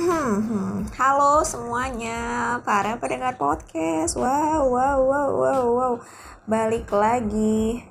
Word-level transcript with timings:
Hmm, 0.00 0.88
halo 0.96 1.44
semuanya 1.44 2.56
para 2.64 2.96
pendengar 2.96 3.36
podcast. 3.36 4.16
Wow, 4.16 4.72
wow, 4.72 4.96
wow, 4.96 5.28
wow, 5.28 5.64
wow. 5.76 5.94
Balik 6.48 6.88
lagi 6.88 7.84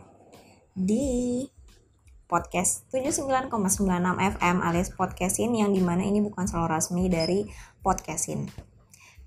di 0.74 1.46
podcast 2.26 2.90
79,96 2.90 3.54
FM 4.26 4.58
alias 4.58 4.90
podcastin 4.90 5.54
yang 5.54 5.70
di 5.70 5.86
mana 5.86 6.02
ini 6.02 6.18
bukan 6.18 6.50
selalu 6.50 6.82
resmi 6.82 7.14
dari 7.14 7.46
podcastin. 7.86 8.50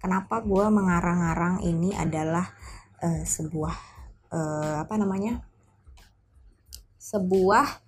Kenapa 0.03 0.43
gue 0.43 0.67
mengarang-arang 0.67 1.63
ini 1.63 1.95
adalah 1.95 2.51
uh, 2.99 3.23
sebuah 3.23 3.75
uh, 4.35 4.83
apa 4.83 4.95
namanya? 4.99 5.39
Sebuah 6.99 7.79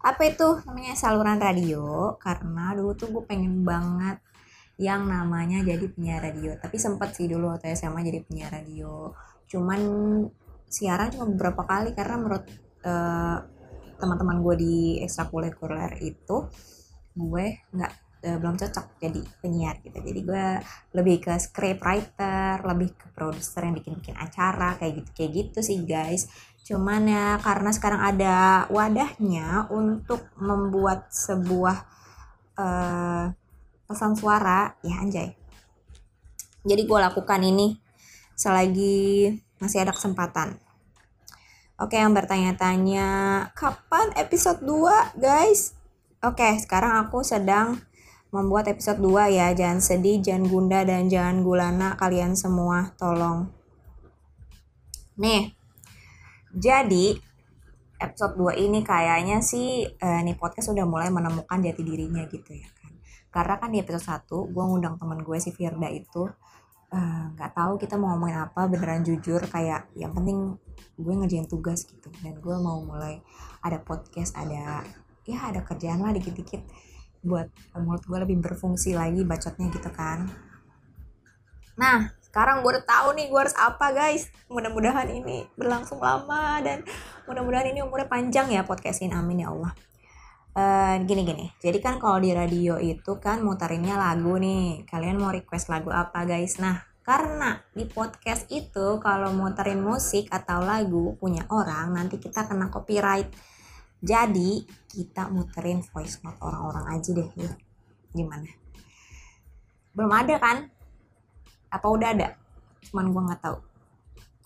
apa 0.00 0.22
itu 0.24 0.64
namanya 0.64 0.96
saluran 0.96 1.36
radio 1.36 2.16
karena 2.16 2.72
dulu 2.72 2.96
tuh 2.96 3.12
gue 3.12 3.24
pengen 3.28 3.68
banget 3.68 4.29
yang 4.80 5.04
namanya 5.04 5.60
jadi 5.60 5.84
penyiar 5.92 6.24
radio. 6.24 6.56
Tapi 6.56 6.80
sempat 6.80 7.12
sih 7.12 7.28
dulu 7.28 7.52
waktu 7.52 7.76
SMA 7.76 8.00
jadi 8.00 8.24
penyiar 8.24 8.48
radio. 8.48 9.12
Cuman 9.44 9.80
siaran 10.64 11.12
cuma 11.12 11.28
beberapa 11.28 11.68
kali 11.68 11.92
karena 11.92 12.16
menurut 12.16 12.48
uh, 12.88 13.44
teman-teman 14.00 14.40
gue 14.40 14.54
di 14.56 14.76
ekstrakurikuler 15.04 16.00
itu 16.00 16.48
gue 17.12 17.46
nggak 17.76 17.92
uh, 18.24 18.36
belum 18.40 18.56
cocok 18.56 18.96
jadi 18.96 19.20
penyiar 19.44 19.84
gitu. 19.84 20.00
Jadi 20.00 20.20
gue 20.24 20.46
lebih 20.96 21.16
ke 21.28 21.36
script 21.36 21.84
writer 21.84 22.64
lebih 22.64 22.96
ke 22.96 23.12
produser 23.12 23.68
yang 23.68 23.76
bikin-bikin 23.76 24.16
acara 24.16 24.80
kayak 24.80 25.04
gitu 25.04 25.10
kayak 25.12 25.30
gitu 25.44 25.58
sih 25.60 25.84
guys. 25.84 26.24
Cuman 26.64 27.04
ya 27.04 27.36
karena 27.44 27.68
sekarang 27.68 28.00
ada 28.00 28.64
wadahnya 28.72 29.68
untuk 29.68 30.24
membuat 30.40 31.12
sebuah 31.12 31.76
uh, 32.56 33.39
pesan 33.90 34.14
suara. 34.14 34.78
Ya 34.86 35.02
anjay. 35.02 35.34
Jadi 36.62 36.86
gue 36.86 36.98
lakukan 37.02 37.42
ini 37.42 37.74
selagi 38.38 39.34
masih 39.58 39.82
ada 39.82 39.90
kesempatan. 39.90 40.62
Oke 41.82 41.98
yang 41.98 42.14
bertanya-tanya 42.14 43.08
kapan 43.58 44.14
episode 44.14 44.62
2 44.62 45.18
guys? 45.18 45.74
Oke 46.22 46.54
sekarang 46.62 47.02
aku 47.02 47.26
sedang 47.26 47.82
membuat 48.30 48.70
episode 48.70 49.02
2 49.02 49.34
ya. 49.34 49.50
Jangan 49.50 49.82
sedih 49.82 50.22
jangan 50.22 50.46
gunda 50.46 50.86
dan 50.86 51.10
jangan 51.10 51.42
gulana. 51.42 51.98
Kalian 51.98 52.38
semua 52.38 52.94
tolong. 52.94 53.50
Nih. 55.18 55.50
Jadi 56.54 57.18
episode 57.98 58.36
2 58.38 58.64
ini 58.64 58.84
kayaknya 58.86 59.42
sih 59.42 59.84
eh, 59.86 60.20
nih 60.24 60.36
podcast 60.36 60.72
udah 60.72 60.88
mulai 60.88 61.12
menemukan 61.12 61.60
jati 61.60 61.84
dirinya 61.84 62.24
gitu 62.26 62.56
ya 62.56 62.79
karena 63.30 63.62
kan 63.62 63.70
di 63.70 63.78
episode 63.78 64.02
1 64.02 64.26
gue 64.50 64.64
ngundang 64.66 64.98
temen 64.98 65.22
gue 65.22 65.38
si 65.38 65.54
Firda 65.54 65.86
itu 65.86 66.26
eh, 66.90 67.24
nggak 67.38 67.50
uh, 67.50 67.54
tahu 67.54 67.72
kita 67.78 67.94
mau 67.94 68.14
ngomongin 68.14 68.42
apa 68.42 68.66
beneran 68.66 69.06
jujur 69.06 69.38
kayak 69.46 69.86
yang 69.94 70.10
penting 70.10 70.58
gue 70.98 71.14
ngerjain 71.14 71.46
tugas 71.46 71.86
gitu. 71.86 72.10
Dan 72.20 72.42
gue 72.42 72.56
mau 72.58 72.82
mulai 72.82 73.22
ada 73.62 73.78
podcast 73.78 74.34
ada 74.34 74.82
ya 75.24 75.38
ada 75.46 75.62
kerjaan 75.62 76.02
lah 76.02 76.10
dikit-dikit 76.10 76.66
buat 77.22 77.46
mulut 77.78 78.02
gue 78.02 78.18
lebih 78.18 78.42
berfungsi 78.42 78.98
lagi 78.98 79.22
bacotnya 79.22 79.70
gitu 79.70 79.90
kan. 79.94 80.26
Nah 81.78 82.10
sekarang 82.18 82.66
gue 82.66 82.70
udah 82.74 82.86
tahu 82.86 83.14
nih 83.14 83.30
gue 83.30 83.40
harus 83.46 83.54
apa 83.54 83.94
guys. 83.94 84.26
Mudah-mudahan 84.50 85.06
ini 85.06 85.46
berlangsung 85.54 86.02
lama 86.02 86.58
dan 86.66 86.82
mudah-mudahan 87.30 87.70
ini 87.70 87.86
umurnya 87.86 88.10
panjang 88.10 88.50
ya 88.50 88.66
podcastin. 88.66 89.14
Amin 89.14 89.46
ya 89.46 89.54
Allah 89.54 89.70
uh, 90.60 90.94
gini 91.00 91.22
gini. 91.24 91.46
Jadi 91.56 91.78
kan 91.80 91.96
kalau 91.96 92.20
di 92.20 92.30
radio 92.36 92.76
itu 92.76 93.16
kan 93.16 93.40
mutarinnya 93.40 93.96
lagu 93.96 94.36
nih. 94.36 94.84
Kalian 94.84 95.16
mau 95.16 95.32
request 95.32 95.72
lagu 95.72 95.88
apa 95.88 96.28
guys? 96.28 96.60
Nah 96.60 96.84
karena 97.00 97.58
di 97.72 97.88
podcast 97.88 98.46
itu 98.52 99.00
kalau 99.00 99.32
muterin 99.34 99.80
musik 99.80 100.28
atau 100.30 100.62
lagu 100.62 101.16
punya 101.16 101.48
orang 101.50 101.96
nanti 101.96 102.20
kita 102.20 102.44
kena 102.44 102.68
copyright. 102.68 103.32
Jadi 104.00 104.64
kita 104.88 105.28
muterin 105.28 105.84
voice 105.84 106.24
note 106.24 106.40
orang-orang 106.40 106.96
aja 106.96 107.10
deh 107.12 107.28
ya 107.36 107.52
gimana? 108.12 108.48
Belum 109.92 110.12
ada 110.12 110.36
kan? 110.40 110.56
Apa 111.68 111.86
udah 111.88 112.08
ada? 112.16 112.28
Cuman 112.88 113.12
gue 113.12 113.22
nggak 113.28 113.42
tahu. 113.42 113.58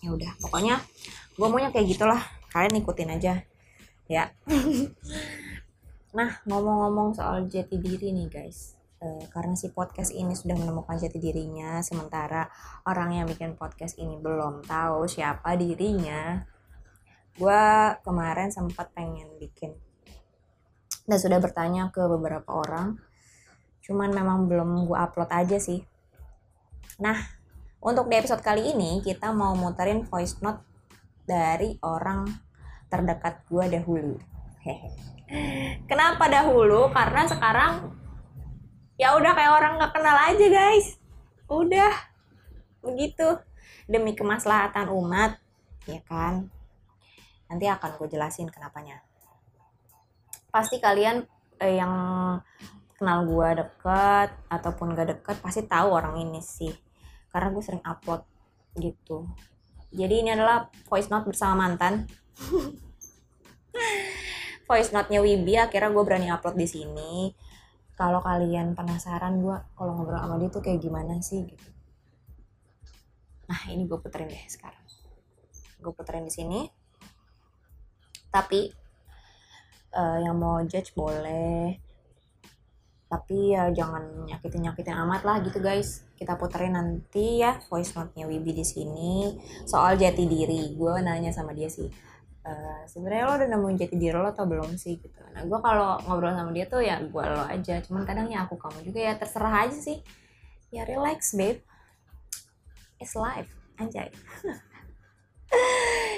Ya 0.03 0.11
udah 0.13 0.33
pokoknya 0.43 0.75
gue 1.35 1.47
maunya 1.47 1.71
kayak 1.71 1.87
gitulah. 1.91 2.23
Kalian 2.51 2.83
ikutin 2.83 3.15
aja. 3.15 3.43
Ya 4.05 4.31
Nah, 6.15 6.31
ngomong-ngomong 6.47 7.19
soal 7.19 7.51
jati 7.51 7.83
diri 7.83 8.15
nih 8.15 8.31
guys. 8.31 8.79
E, 9.03 9.27
karena 9.35 9.59
si 9.59 9.75
podcast 9.75 10.15
ini 10.15 10.31
sudah 10.31 10.55
menemukan 10.55 10.95
jati 10.95 11.19
dirinya, 11.19 11.83
sementara 11.83 12.47
orang 12.87 13.19
yang 13.19 13.27
bikin 13.27 13.59
podcast 13.59 13.99
ini 13.99 14.15
belum 14.23 14.63
tahu 14.63 15.11
siapa 15.11 15.59
dirinya. 15.59 16.39
Gue 17.35 17.63
kemarin 18.07 18.55
sempat 18.55 18.95
pengen 18.95 19.27
bikin 19.43 19.75
dan 21.05 21.19
sudah 21.19 21.43
bertanya 21.43 21.91
ke 21.91 22.07
beberapa 22.07 22.63
orang. 22.63 22.95
Cuman 23.83 24.15
memang 24.15 24.47
belum 24.47 24.87
gue 24.87 24.95
upload 24.95 25.35
aja 25.35 25.59
sih. 25.59 25.83
Nah, 27.03 27.19
untuk 27.83 28.07
di 28.07 28.15
episode 28.17 28.41
kali 28.41 28.71
ini 28.71 29.03
kita 29.03 29.35
mau 29.35 29.53
muterin 29.59 30.07
voice 30.07 30.39
note 30.41 30.63
dari 31.27 31.75
orang 31.83 32.25
terdekat 32.87 33.45
gue 33.51 33.65
dahulu. 33.67 34.15
Hehe. 34.63 34.95
Kenapa 35.91 36.31
dahulu? 36.31 36.91
Karena 36.91 37.27
sekarang 37.27 37.73
ya 38.95 39.19
udah 39.19 39.33
kayak 39.35 39.53
orang 39.53 39.73
nggak 39.81 39.93
kenal 39.93 40.17
aja 40.17 40.47
guys. 40.49 40.99
Udah 41.51 41.93
begitu 42.85 43.41
demi 43.89 44.17
kemaslahatan 44.17 44.89
umat, 44.93 45.41
ya 45.85 46.01
kan? 46.07 46.49
Nanti 47.51 47.69
akan 47.69 47.91
gue 48.01 48.09
jelasin 48.09 48.49
kenapanya. 48.49 49.05
Pasti 50.49 50.79
kalian 50.79 51.27
eh, 51.61 51.79
yang 51.79 51.93
kenal 52.95 53.27
gue 53.27 53.49
deket 53.59 54.31
ataupun 54.49 54.95
gak 54.95 55.19
deket 55.19 55.37
pasti 55.43 55.67
tahu 55.67 55.93
orang 55.93 56.15
ini 56.23 56.41
sih 56.41 56.71
karena 57.35 57.51
gue 57.51 57.63
sering 57.63 57.83
upload 57.83 58.23
gitu 58.79 59.27
jadi 59.91 60.23
ini 60.23 60.31
adalah 60.35 60.71
voice 60.87 61.11
note 61.11 61.27
bersama 61.27 61.67
mantan 61.67 62.07
voice 64.65 64.91
note-nya 64.93 65.21
Wibi 65.21 65.55
akhirnya 65.61 65.93
gue 65.93 66.05
berani 66.05 66.29
upload 66.33 66.57
di 66.57 66.69
sini. 66.69 67.13
Kalau 67.95 68.19
kalian 68.19 68.75
penasaran 68.75 69.39
gue 69.39 69.55
kalau 69.79 69.93
ngobrol 69.95 70.19
sama 70.19 70.37
dia 70.41 70.51
tuh 70.51 70.65
kayak 70.65 70.83
gimana 70.83 71.21
sih 71.23 71.47
gitu. 71.47 71.69
Nah 73.47 73.61
ini 73.71 73.87
gue 73.87 73.99
puterin 74.01 74.27
deh 74.27 74.45
sekarang. 74.51 74.83
Gue 75.79 75.93
puterin 75.95 76.27
di 76.27 76.33
sini. 76.33 76.61
Tapi 78.35 78.67
uh, 79.95 80.19
yang 80.19 80.35
mau 80.35 80.59
judge 80.67 80.91
boleh. 80.97 81.79
Tapi 83.07 83.55
ya 83.55 83.71
jangan 83.71 84.27
nyakitin 84.27 84.67
nyakitin 84.67 84.97
amat 85.07 85.23
lah 85.23 85.39
gitu 85.45 85.63
guys. 85.63 86.03
Kita 86.19 86.35
puterin 86.35 86.75
nanti 86.75 87.47
ya 87.47 87.63
voice 87.71 87.95
note-nya 87.95 88.27
Wibi 88.27 88.59
di 88.59 88.67
sini. 88.67 89.39
Soal 89.69 89.95
jati 89.95 90.27
diri 90.27 90.75
gue 90.75 90.95
nanya 90.99 91.31
sama 91.31 91.55
dia 91.55 91.71
sih 91.71 91.87
uh, 92.45 92.83
sebenarnya 92.87 93.25
lo 93.27 93.33
udah 93.41 93.49
nemuin 93.49 93.77
jati 93.81 93.97
diri 93.97 94.17
lo 94.17 94.29
atau 94.31 94.45
belum 94.45 94.77
sih 94.77 95.01
gitu. 95.01 95.21
Nah 95.33 95.43
gue 95.45 95.59
kalau 95.61 95.99
ngobrol 96.05 96.33
sama 96.37 96.53
dia 96.53 96.69
tuh 96.69 96.81
ya 96.85 97.01
gue 97.01 97.25
lo 97.25 97.43
aja. 97.45 97.81
Cuman 97.83 98.05
kadang 98.05 98.29
ya 98.29 98.45
aku 98.45 98.61
kamu 98.61 98.85
juga 98.87 99.01
ya 99.01 99.13
terserah 99.17 99.69
aja 99.69 99.79
sih. 99.79 99.99
Ya 100.71 100.85
relax 100.85 101.35
babe. 101.35 101.65
It's 103.01 103.17
life. 103.17 103.51
Anjay. 103.81 104.13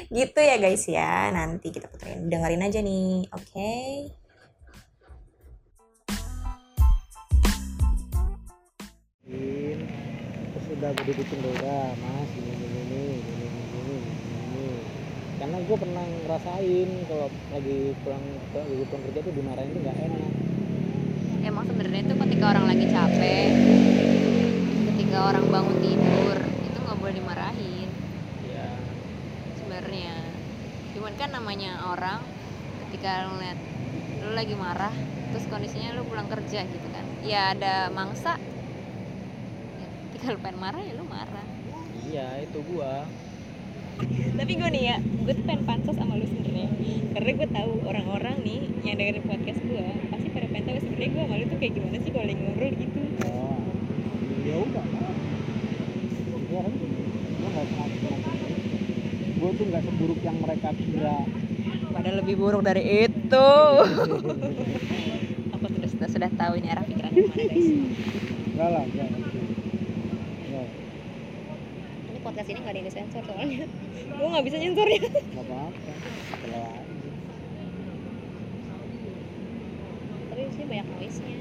Gitu 0.06 0.38
ya 0.38 0.56
guys 0.56 0.84
ya. 0.86 1.28
Nanti 1.34 1.72
kita 1.72 1.90
puterin. 1.90 2.30
Dengerin 2.30 2.62
aja 2.62 2.78
nih 2.80 3.26
oke? 3.32 3.42
Okay? 3.52 4.14
sudah 10.76 10.92
dibikin 10.92 11.40
udah 11.40 11.88
mas. 11.98 12.30
Ini 12.36 12.52
ini 12.52 12.80
ini 12.84 13.35
karena 15.36 15.56
gue 15.60 15.76
pernah 15.76 16.04
ngerasain 16.24 16.88
kalau 17.04 17.28
lagi 17.52 17.92
pulang 18.00 18.24
lagi 18.56 18.84
pulang 18.88 19.02
kerja 19.04 19.20
tuh 19.20 19.34
dimarahin 19.36 19.70
tuh 19.72 19.80
nggak 19.84 19.98
enak. 20.08 20.30
Emang 21.44 21.64
sebenarnya 21.68 22.00
itu 22.08 22.14
ketika 22.16 22.44
orang 22.56 22.66
lagi 22.66 22.86
capek 22.88 23.52
ketika 24.96 25.18
orang 25.28 25.44
bangun 25.52 25.76
tidur 25.84 26.38
itu 26.40 26.78
nggak 26.80 26.98
boleh 26.98 27.14
dimarahin. 27.14 27.88
Ya 28.48 28.66
sebenarnya. 29.60 30.14
Cuman 30.96 31.12
kan 31.20 31.28
namanya 31.36 31.72
orang 31.92 32.20
ketika 32.88 33.28
lu 33.28 33.36
lihat 33.36 33.58
lu 34.24 34.32
lagi 34.32 34.54
marah 34.56 34.94
terus 35.30 35.44
kondisinya 35.52 35.92
lu 35.92 36.02
pulang 36.08 36.26
kerja 36.32 36.64
gitu 36.64 36.88
kan. 36.90 37.04
Ya 37.28 37.52
ada 37.52 37.92
mangsa 37.92 38.40
ya, 39.76 39.88
ketika 40.10 40.32
lu 40.32 40.40
pengen 40.40 40.64
marah 40.64 40.80
ya 40.80 40.92
lu 40.96 41.04
marah. 41.04 41.46
Iya 42.08 42.40
itu 42.40 42.58
gua 42.72 43.04
tapi 44.36 44.52
gue 44.62 44.68
nih 44.68 44.82
ya 44.92 44.96
gue 45.00 45.32
tuh 45.32 45.44
pengen 45.48 45.64
pansos 45.64 45.96
sama 45.96 46.14
lu 46.20 46.26
sebenarnya. 46.28 46.68
Karena 47.16 47.30
gue 47.32 47.48
tahu 47.48 47.72
orang-orang 47.88 48.36
nih 48.44 48.60
yang 48.84 48.96
dengerin 49.00 49.24
podcast 49.24 49.60
gue 49.64 49.86
pasti 50.12 50.28
pada 50.30 50.46
pengen 50.52 50.64
tahu 50.68 50.78
sebenarnya 50.84 51.10
gue 51.16 51.24
malu 51.24 51.44
tuh 51.48 51.58
kayak 51.58 51.72
gimana 51.74 51.96
sih 52.04 52.10
kalau 52.12 52.28
ngobrol 52.28 52.70
gitu. 52.76 53.00
Oh 53.26 53.58
ya 54.44 54.56
udah. 54.60 54.84
Gue 56.46 56.60
kan 56.60 56.72
gue 56.76 57.48
gitu. 59.34 59.54
tuh 59.56 59.64
nggak 59.72 59.82
seburuk 59.88 60.20
yang 60.20 60.36
mereka 60.38 60.68
kira. 60.76 61.18
Padahal 61.96 62.16
lebih 62.20 62.36
buruk 62.36 62.62
dari 62.62 63.08
itu. 63.08 63.50
Aku 65.56 65.64
sudah 65.72 65.88
sudah, 65.88 66.08
sudah 66.12 66.30
tahu 66.36 66.60
ini 66.60 66.68
arah 66.68 66.84
pikiran 66.84 67.12
mana 67.16 67.32
guys. 67.34 67.68
Enggak 68.52 68.68
lah 68.68 68.84
enggak 68.84 69.08
ini 72.06 72.18
podcast 72.24 72.48
ini 72.48 72.58
nggak 72.64 72.72
ada 72.72 72.80
yang 72.80 72.92
sensor 72.92 73.22
soalnya 73.28 73.68
gue 73.96 74.26
nggak 74.32 74.44
bisa 74.44 74.56
nyensornya 74.60 75.00
nggak 75.00 75.44
apa-apa. 75.46 75.92
Tapi 80.30 80.42
sih 80.52 80.64
banyak 80.68 80.86
noise 80.96 81.18
nya 81.24 81.36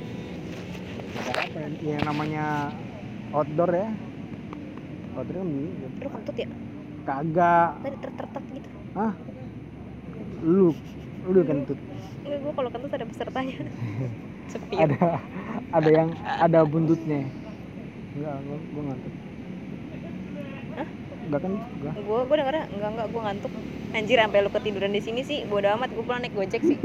apa 1.15 1.59
yang 1.83 2.03
namanya 2.03 2.45
outdoor 3.31 3.71
ya? 3.71 3.89
Outdoor 5.15 5.35
kan 5.39 5.47
gitu. 5.47 5.87
Lu 6.03 6.09
kentut 6.11 6.35
ya? 6.35 6.47
Kagak. 7.05 7.69
Tadi 7.83 7.97
tertertet 8.03 8.43
gitu. 8.51 8.69
Lu 10.43 10.69
lu 11.25 11.41
kentut. 11.41 11.79
Enggak, 12.25 12.39
gue 12.41 12.53
kalau 12.53 12.69
kentut 12.69 12.91
ada 12.93 13.05
pesertanya. 13.07 13.55
Sepi. 14.51 14.75
Ada 14.77 15.19
ada 15.73 15.89
yang 15.89 16.09
ada 16.21 16.59
buntutnya. 16.67 17.25
Enggak 18.15 18.35
gua, 18.45 18.57
gua 18.71 18.83
ngantuk? 18.91 19.13
Enggak 21.27 21.41
kan? 21.41 21.53
Enggak 21.57 21.95
gue 21.97 22.19
gue 22.25 22.35
denger 22.37 22.55
enggak 22.69 22.89
enggak 22.93 23.07
gue 23.09 23.21
ngantuk. 23.21 23.51
Anjir 23.95 24.17
sampai 24.19 24.39
lu 24.43 24.49
ketiduran 24.51 24.91
di 24.91 25.01
sini 25.01 25.21
sih 25.23 25.39
bodo 25.47 25.67
amat 25.71 25.89
gue 25.95 26.03
pulang 26.03 26.19
naik 26.19 26.35
gojek 26.35 26.61
sih. 26.61 26.77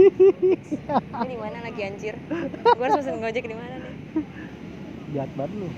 Ini 1.21 1.27
di 1.27 1.39
mana 1.39 1.59
lagi 1.67 1.81
anjir? 1.83 2.15
Gue 2.31 2.85
harus 2.87 3.03
pesen 3.03 3.19
gojek 3.19 3.45
di 3.45 3.57
mana 3.59 3.75
nih? 3.83 3.95
Jahat 5.11 5.31
banget 5.35 5.53
lu. 5.59 5.69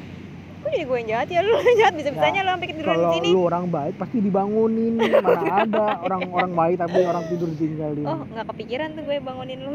Kok 0.63 0.71
jadi 0.71 0.85
gue 0.87 0.97
yang 1.01 1.09
jahat 1.11 1.29
ya? 1.33 1.41
Lu 1.43 1.53
jahat 1.81 1.95
bisa 1.97 2.11
bisanya 2.13 2.41
lu 2.45 2.51
sampai 2.53 2.69
ketiduran 2.71 2.95
di 2.95 3.01
kalau 3.01 3.15
sini. 3.17 3.29
lu 3.33 3.41
orang 3.49 3.65
baik 3.73 3.95
pasti 3.97 4.17
dibangunin. 4.21 4.95
Mana 5.01 5.43
ada 5.65 5.87
orang 6.05 6.23
orang 6.31 6.53
baik 6.53 6.77
tapi 6.85 6.99
orang 7.03 7.25
tidur 7.33 7.49
ditinggalin 7.51 8.05
oh 8.07 8.19
nggak 8.29 8.47
kepikiran 8.53 8.89
tuh 8.93 9.03
gue 9.09 9.17
bangunin 9.25 9.59
lu. 9.65 9.73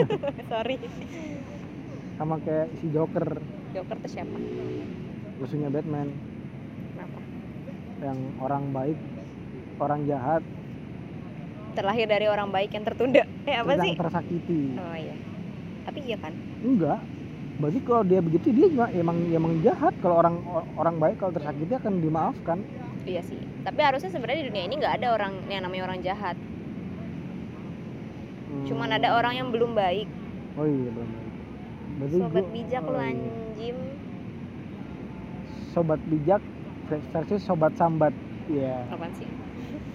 Sorry. 0.52 0.76
Sama 2.16 2.38
kayak 2.40 2.70
si 2.78 2.86
Joker. 2.94 3.26
Joker 3.74 3.96
tuh 3.98 4.10
siapa? 4.14 4.36
Musuhnya 5.42 5.68
Batman 5.74 6.29
yang 8.00 8.18
orang 8.40 8.64
baik 8.72 8.98
orang 9.80 10.00
jahat. 10.08 10.42
Terlahir 11.76 12.06
dari 12.10 12.26
orang 12.26 12.50
baik 12.50 12.74
yang 12.74 12.84
tertunda. 12.84 13.22
Eh 13.48 13.56
apa 13.56 13.72
sih? 13.80 13.94
tersakiti. 13.96 14.76
Oh 14.76 14.96
iya. 14.96 15.16
Tapi 15.86 15.98
iya 16.04 16.16
kan? 16.20 16.32
Enggak. 16.60 17.00
Berarti 17.60 17.80
kalau 17.84 18.02
dia 18.04 18.20
begitu 18.24 18.46
dia 18.56 18.66
juga 18.72 18.88
emang 18.92 19.16
emang 19.30 19.52
jahat. 19.60 19.92
Kalau 20.00 20.16
orang 20.18 20.40
orang 20.76 20.96
baik 20.98 21.16
kalau 21.20 21.32
tersakiti 21.32 21.72
akan 21.76 22.00
dimaafkan. 22.00 22.58
Iya 23.04 23.22
sih. 23.24 23.40
Tapi 23.64 23.80
harusnya 23.80 24.10
sebenarnya 24.12 24.44
di 24.44 24.48
dunia 24.52 24.64
ini 24.64 24.74
nggak 24.80 24.94
ada 25.00 25.08
orang 25.16 25.32
yang 25.48 25.62
namanya 25.64 25.82
orang 25.92 26.00
jahat. 26.04 26.36
Hmm. 28.50 28.66
cuman 28.66 28.90
ada 28.98 29.14
orang 29.14 29.38
yang 29.38 29.48
belum 29.54 29.78
baik. 29.78 30.10
Oh 30.58 30.66
iya 30.66 30.90
belum 30.90 31.06
baik. 31.06 31.32
Berarti 32.00 32.16
sobat 32.18 32.42
gua- 32.42 32.52
bijak 32.52 32.82
oh 32.82 32.90
lu 32.90 32.98
iya. 32.98 33.10
anjim 33.14 33.76
sobat 35.70 36.00
bijak 36.10 36.42
versi 36.90 37.36
sobat 37.38 37.72
sambat. 37.74 38.10
Ya 38.46 38.82
apaan 38.88 39.14
sih? 39.14 39.28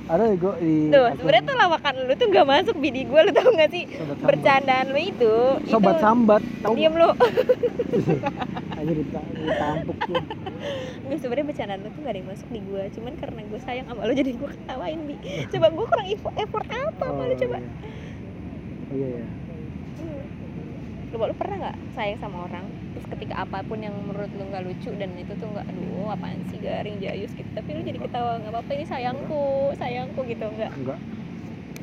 Ada 0.06 0.22
ya 0.24 0.36
gue 0.38 0.54
di 0.62 0.74
tuh 0.88 1.06
sebenarnya 1.18 1.44
tuh 1.44 1.56
lawakan 1.58 1.94
lu 2.00 2.14
tuh 2.14 2.28
nggak 2.30 2.46
masuk 2.46 2.76
bini 2.78 3.02
gue 3.04 3.20
lu 3.20 3.32
tau 3.34 3.50
gak 3.52 3.70
sih? 3.70 3.84
Sobat 3.90 4.06
sambat. 4.14 4.28
bercandaan 4.30 4.86
lu 4.88 5.00
itu 5.02 5.36
sobat 5.66 5.96
itu 5.98 6.04
sambat. 6.04 6.42
Tau 6.62 6.74
diem 6.74 6.94
lu 6.94 7.10
aja 8.72 8.92
dita- 8.94 9.34
ditampuk 9.34 9.98
Nggak, 11.02 11.18
sebenarnya 11.20 11.46
bercandaan 11.46 11.80
lu 11.80 11.90
tuh 11.90 12.00
gak 12.00 12.12
ada 12.12 12.20
yang 12.20 12.30
masuk 12.30 12.48
di 12.48 12.60
gue 12.62 12.84
cuman 12.92 13.14
karena 13.16 13.40
gue 13.44 13.60
sayang 13.60 13.86
sama 13.86 14.02
lu 14.04 14.14
jadi 14.14 14.32
gue 14.32 14.50
ketawain 14.52 15.00
bi. 15.04 15.16
Coba 15.50 15.68
gue 15.70 15.86
kurang 15.88 16.08
effort, 16.08 16.66
apa 16.70 17.22
lu 17.24 17.36
coba. 17.36 17.58
iya. 17.58 17.70
oh 18.86 18.96
iya 18.96 19.08
ya 19.16 19.26
Hmm. 19.96 20.22
Coba 21.10 21.24
lu 21.26 21.36
pernah 21.36 21.56
nggak 21.58 21.78
sayang 21.92 22.20
sama 22.20 22.46
orang 22.46 22.66
terus 22.96 23.12
ketika 23.12 23.44
apa 23.44 23.60
pun 23.68 23.84
yang 23.84 23.92
menurut 24.08 24.32
lu 24.40 24.48
nggak 24.48 24.64
lucu 24.64 24.88
dan 24.96 25.12
itu 25.20 25.36
tuh 25.36 25.52
nggak 25.52 25.68
aduh 25.68 26.16
apaan 26.16 26.40
sih 26.48 26.64
garing 26.64 26.96
jayus 27.04 27.28
gitu. 27.36 27.50
Tapi 27.52 27.70
lu 27.76 27.82
jadi 27.84 28.00
ketawa 28.00 28.40
nggak 28.40 28.56
apa-apa 28.56 28.72
ini 28.72 28.86
sayangku 28.88 29.76
sayangku 29.76 30.24
gitu 30.24 30.48
nggak. 30.48 30.72
Enggak. 30.72 31.00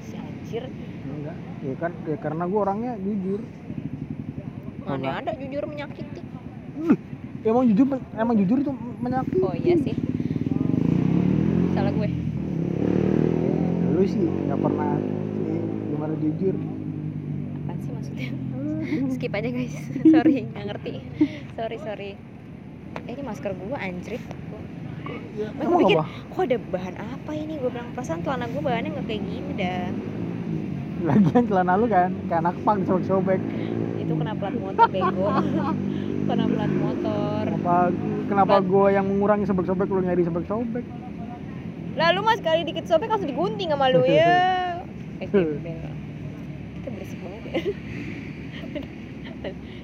Si 0.00 0.17
anjir. 0.17 0.64
Enggak. 1.05 1.37
Ya 1.61 1.75
kan 1.76 1.93
ya 2.09 2.17
karena 2.17 2.43
gue 2.49 2.61
orangnya 2.64 2.93
jujur. 2.97 3.41
Mana 4.88 4.97
Enggak. 4.97 5.14
ada 5.20 5.32
jujur 5.37 5.62
menyakiti. 5.69 6.20
Ya, 7.44 7.49
emang 7.53 7.65
jujur 7.69 7.87
emang 8.17 8.35
jujur 8.41 8.56
itu 8.65 8.73
menyakiti. 9.05 9.44
Oh 9.44 9.53
iya 9.53 9.76
sih. 9.85 9.97
Salah 11.76 11.93
gue. 11.93 12.08
Lu 13.93 14.03
sih 14.08 14.25
nggak 14.49 14.61
pernah 14.65 14.97
eh, 15.44 15.65
gimana 15.93 16.15
jujur? 16.17 16.56
Apaan 17.62 17.76
sih 17.85 17.93
maksudnya 17.93 18.29
skip 19.11 19.32
aja 19.32 19.49
guys. 19.49 19.75
Sorry 20.14 20.46
nggak 20.46 20.64
ngerti. 20.69 20.94
Sorry 21.55 21.76
sorry. 21.81 22.11
Eh 23.05 23.12
ini 23.12 23.23
masker 23.23 23.52
gue 23.52 23.79
anjrit. 23.79 24.23
Ya, 25.32 25.49
Gue 25.50 25.76
pikir, 25.82 25.99
kok 26.05 26.43
ada 26.44 26.58
bahan 26.70 26.94
apa 26.94 27.31
ini? 27.34 27.58
Gue 27.58 27.70
bilang 27.73 27.90
perasaan 27.90 28.23
celana 28.23 28.46
gue 28.46 28.62
bahannya 28.62 28.94
nggak 28.94 29.06
kayak 29.08 29.23
gini 29.25 29.52
dah. 29.56 29.88
Lagian 31.02 31.44
celana 31.49 31.75
lu 31.75 31.87
kan 31.88 32.14
kayak 32.29 32.40
anak 32.46 32.56
pang 32.62 32.79
sobek-sobek. 32.87 33.40
Itu 33.99 34.12
kena 34.14 34.32
plat 34.38 34.55
motor 34.55 34.87
bego. 34.87 35.26
Kena 36.23 36.46
plat 36.46 36.70
motor. 36.70 37.43
Kenapa 37.43 37.75
kenapa 38.31 38.55
Plat- 38.55 38.69
gue 38.70 38.87
yang 38.94 39.05
mengurangi 39.11 39.43
sobek-sobek 39.43 39.90
lu 39.90 40.06
nyari 40.06 40.23
sobek-sobek? 40.23 40.84
Lalu 41.93 42.19
mas 42.23 42.38
sekali 42.38 42.61
dikit 42.62 42.87
sobek 42.87 43.11
langsung 43.11 43.26
digunting 43.26 43.75
sama 43.75 43.90
lu 43.90 44.06
ya. 44.20 44.79
Eh 45.19 45.26
kita 45.26 46.88
berisik 46.88 47.19
banget 47.19 47.43
ya 47.43 47.61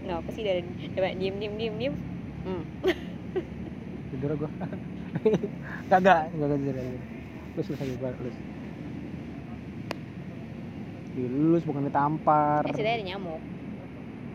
nggak 0.08 0.24
apa 0.24 0.30
sih 0.32 0.40
dari 0.40 0.64
coba 0.96 1.12
diem 1.20 1.36
diem 1.36 1.54
diem 1.60 1.74
diem? 1.76 1.94
Hmm. 2.48 2.64
tidur 4.16 4.32
gue 4.40 4.50
kagak 5.92 6.32
kagak 6.32 6.58
tidur 6.64 6.74
lagi 6.80 6.98
terus 7.52 7.66
terus 7.68 7.80
aja 7.84 7.92
gue 7.92 8.08
lulus 8.16 8.36
dilulus 11.12 11.62
bukan 11.68 11.82
ditampar 11.92 12.64
eh 12.64 12.72
ada 12.72 13.04
nyamuk. 13.04 13.42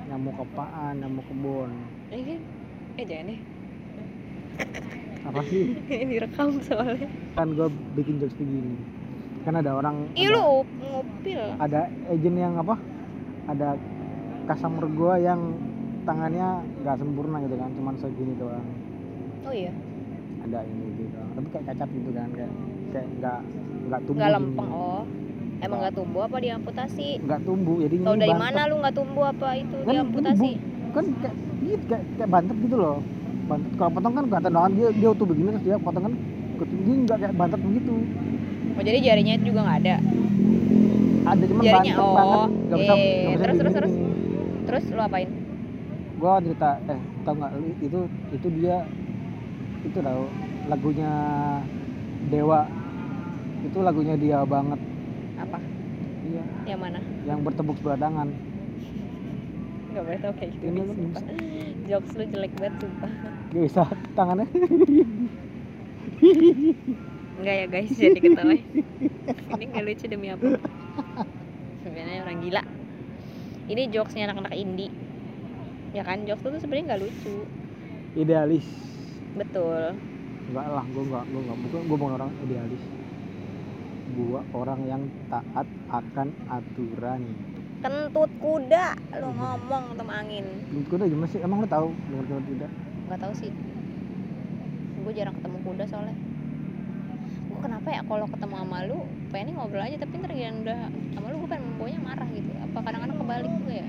Nyamuk 0.03 0.35
apaan? 0.35 0.99
Nyamuk 0.99 1.25
kebun. 1.31 1.71
Eh 2.11 2.21
kan? 2.21 2.41
Eh 2.99 3.05
jangan 3.07 3.31
deh. 3.31 3.39
Apa 5.23 5.41
sih? 5.47 5.63
Ini 5.89 6.05
direkam 6.11 6.59
soalnya. 6.61 7.07
Kan 7.33 7.55
gue 7.57 7.71
bikin 7.97 8.21
jokes 8.21 8.35
begini 8.37 8.77
kan 9.43 9.59
ada 9.59 9.75
orang 9.75 10.07
ih 10.15 10.31
lu 10.31 10.63
ngupil. 10.79 11.43
ada 11.59 11.91
agent 12.07 12.37
yang 12.39 12.55
apa? 12.55 12.79
Ada 13.51 13.75
customer 14.43 14.85
gue 14.87 15.13
yang 15.23 15.39
tangannya 16.03 16.47
nggak 16.83 16.95
sempurna 16.99 17.37
gitu 17.47 17.55
kan 17.55 17.69
cuman 17.79 17.93
segini 17.99 18.33
doang. 18.35 18.67
Oh 19.47 19.53
iya? 19.55 19.71
Ada 20.43 20.59
ini 20.67 20.85
gitu 20.99 21.19
tapi 21.33 21.47
kayak 21.49 21.65
cacat 21.73 21.89
gitu 21.89 22.09
kan 22.13 22.29
kayak 22.35 22.51
kayak 22.93 23.07
nggak 23.19 23.39
nggak 23.89 24.01
tumbuh 24.05 24.19
nggak 24.19 24.31
gini. 24.31 24.37
lempeng 24.37 24.69
oh. 24.71 25.03
Emang 25.63 25.79
nggak 25.79 25.95
tumbuh 25.95 26.21
apa 26.27 26.37
diamputasi 26.43 27.07
nggak 27.23 27.41
tumbuh 27.47 27.75
jadi 27.79 27.95
tau 28.03 28.15
dari 28.19 28.35
mana 28.35 28.61
lu 28.67 28.75
nggak 28.83 28.95
tumbuh 28.99 29.25
apa 29.31 29.47
itu 29.55 29.77
Kan 29.87 29.93
diamputasi 29.95 30.49
kan 30.93 31.05
kayak 31.23 31.35
gitu 31.63 31.83
kayak, 31.89 32.03
kayak 32.19 32.29
bantet 32.29 32.57
gitu 32.61 32.75
loh. 32.77 32.97
Bantet 33.49 33.71
kalau 33.79 33.91
potong 33.95 34.13
kan 34.13 34.23
kelihatan 34.29 34.51
doang 34.53 34.73
dia 34.75 34.87
dia 34.91 35.09
utuh 35.09 35.25
begini 35.25 35.47
terus 35.57 35.63
dia 35.65 35.75
potong 35.79 36.03
kan 36.05 36.13
dia 36.59 36.95
nggak 37.07 37.17
kayak 37.23 37.33
bantet 37.39 37.59
begitu. 37.63 37.93
Oh 38.73 38.83
jadi 38.83 38.99
jarinya 38.99 39.33
juga 39.41 39.59
nggak 39.63 39.77
ada? 39.87 39.95
Ada 41.23 41.43
cuman 41.47 41.63
Jarinya, 41.63 41.79
bantet 41.79 41.97
oh, 42.03 42.13
banget 42.13 42.49
nggak 42.51 42.79
bisa 42.83 42.93
eh, 42.93 43.07
bisa 43.07 43.39
terus, 43.39 43.55
terus, 43.55 43.73
terus 43.73 43.93
lu 44.81 45.01
apain? 45.03 45.29
Gua 46.17 46.39
cerita 46.41 46.79
eh 46.89 46.99
tau 47.27 47.35
nggak 47.37 47.51
itu 47.83 47.99
itu 48.33 48.47
dia 48.57 48.87
itu 49.83 49.97
tau 49.99 50.25
lagunya 50.71 51.11
Dewa. 52.31 52.63
Itu 53.67 53.83
lagunya 53.83 54.15
dia 54.15 54.41
banget. 54.47 54.79
Apa? 55.39 55.59
Iya. 56.23 56.43
Yang 56.71 56.79
mana? 56.79 56.99
Yang 57.27 57.39
bertepuk 57.43 57.75
sebelah 57.79 57.99
tangan. 57.99 58.27
Nggak 59.93 60.03
boleh 60.09 60.19
tau 60.25 60.33
kayak 60.39 60.51
gitu 60.57 60.63
Ini 60.65 60.79
lu 60.81 60.93
jokes 61.85 62.11
lu 62.15 62.23
jelek 62.31 62.53
banget 62.57 62.73
sumpah. 62.81 63.11
Gak 63.53 63.61
bisa 63.67 63.83
tangannya. 64.17 64.47
Enggak 67.43 67.55
ya 67.59 67.65
guys, 67.67 67.91
jadi 67.91 68.19
ketawa. 68.23 68.55
Ini 69.59 69.63
nggak 69.67 69.83
lucu 69.83 70.05
demi 70.07 70.27
apa? 70.31 70.55
Sebenarnya 71.83 72.23
orang 72.23 72.39
gila. 72.39 72.63
Ini 73.63 73.87
jokesnya 73.95 74.27
anak-anak 74.27 74.53
indie. 74.59 74.91
Ya 75.95 76.03
kan, 76.03 76.25
jokes 76.27 76.41
itu 76.43 76.49
tuh 76.57 76.59
sebenarnya 76.59 76.85
nggak 76.93 77.01
lucu. 77.05 77.35
idealis 78.13 78.67
Betul. 79.33 79.97
enggak 80.53 80.67
lah 80.69 80.85
gua 80.93 81.01
enggak 81.01 81.23
gua 81.33 81.41
enggak 81.41 81.57
bukan 81.65 81.81
gua 81.89 81.97
bukan 81.97 82.13
orang 82.21 82.31
idealis 82.45 82.83
gua 84.13 84.39
orang 84.53 84.79
yang 84.85 85.01
taat 85.33 85.67
akan 85.89 86.27
aturan 86.45 87.21
Kentut 87.81 88.31
kuda, 88.39 88.85
lu 89.19 89.29
ngomong 89.33 89.83
sama 89.97 90.13
angin. 90.21 90.45
menurut 90.71 90.87
kuda 90.93 91.03
gimana 91.09 91.27
sih 91.33 91.39
emang 91.41 91.57
lu 91.65 91.67
tahu 91.67 91.89
dengar 91.89 92.25
dengar 92.29 92.43
tidak 92.47 92.71
Nggak 93.09 93.19
tahu 93.19 93.33
sih. 93.35 93.51
Gue 95.03 95.11
jarang 95.17 95.35
ketemu 95.35 95.57
kuda 95.67 95.83
soalnya. 95.89 96.15
Gue 97.49 97.59
kenapa 97.59 97.87
ya 97.91 98.01
kalau 98.07 98.25
ketemu 98.29 98.55
sama 98.61 98.77
lu 98.87 98.99
pengen 99.33 99.57
ngobrol 99.57 99.83
aja 99.83 99.97
tapi 99.99 100.13
ntar 100.21 100.31
udah 100.31 100.79
sama 101.17 101.25
lu 101.33 101.35
gue 101.43 101.49
pengen 101.49 101.65
baunya 101.81 101.99
marah 101.99 102.29
gitu 102.31 102.51
apa 102.73 102.89
kadang-kadang 102.89 103.17
kebalik 103.21 103.51
juga 103.61 103.73
ya? 103.77 103.87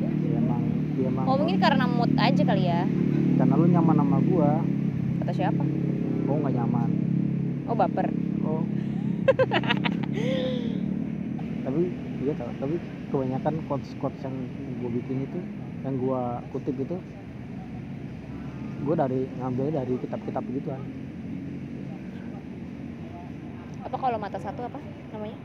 Ya 0.00 0.08
emang 0.40 0.64
ya 0.96 1.12
emang. 1.12 1.24
Oh 1.28 1.36
mungkin 1.36 1.60
karena 1.60 1.84
mood 1.84 2.08
aja 2.16 2.40
kali 2.40 2.64
ya? 2.64 2.88
Karena 3.36 3.54
lu 3.60 3.68
nyaman 3.68 4.00
sama 4.00 4.16
gua. 4.24 4.64
Kata 5.20 5.32
siapa? 5.36 5.60
Gua 6.24 6.36
nggak 6.40 6.56
nyaman. 6.56 6.90
Oh 7.68 7.76
baper. 7.76 8.08
Oh. 8.48 8.64
Tapi 11.68 11.82
iya 12.24 12.32
tau 12.34 12.50
tapi 12.58 12.76
kebanyakan 13.14 13.54
quotes 13.70 13.94
quotes 14.02 14.20
yang 14.26 14.34
gue 14.82 14.90
bikin 15.00 15.22
itu 15.22 15.38
yang 15.86 15.94
gue 15.96 16.22
kutip 16.50 16.74
itu 16.74 16.96
gue 18.82 18.94
dari 18.98 19.20
ngambil 19.38 19.70
dari 19.70 19.94
kitab-kitab 20.02 20.42
gituan 20.50 20.82
apa 23.86 23.96
kalau 23.96 24.18
mata 24.18 24.38
satu 24.42 24.66
apa 24.66 24.82
namanya 25.14 25.38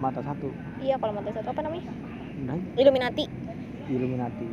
mata 0.00 0.20
satu. 0.24 0.48
Iya 0.82 0.98
kalau 0.98 1.12
mata 1.14 1.30
satu. 1.30 1.48
Apa 1.52 1.60
namanya? 1.62 1.86
Udah 2.40 2.58
Illuminati. 2.80 3.24
Illuminati. 3.86 4.48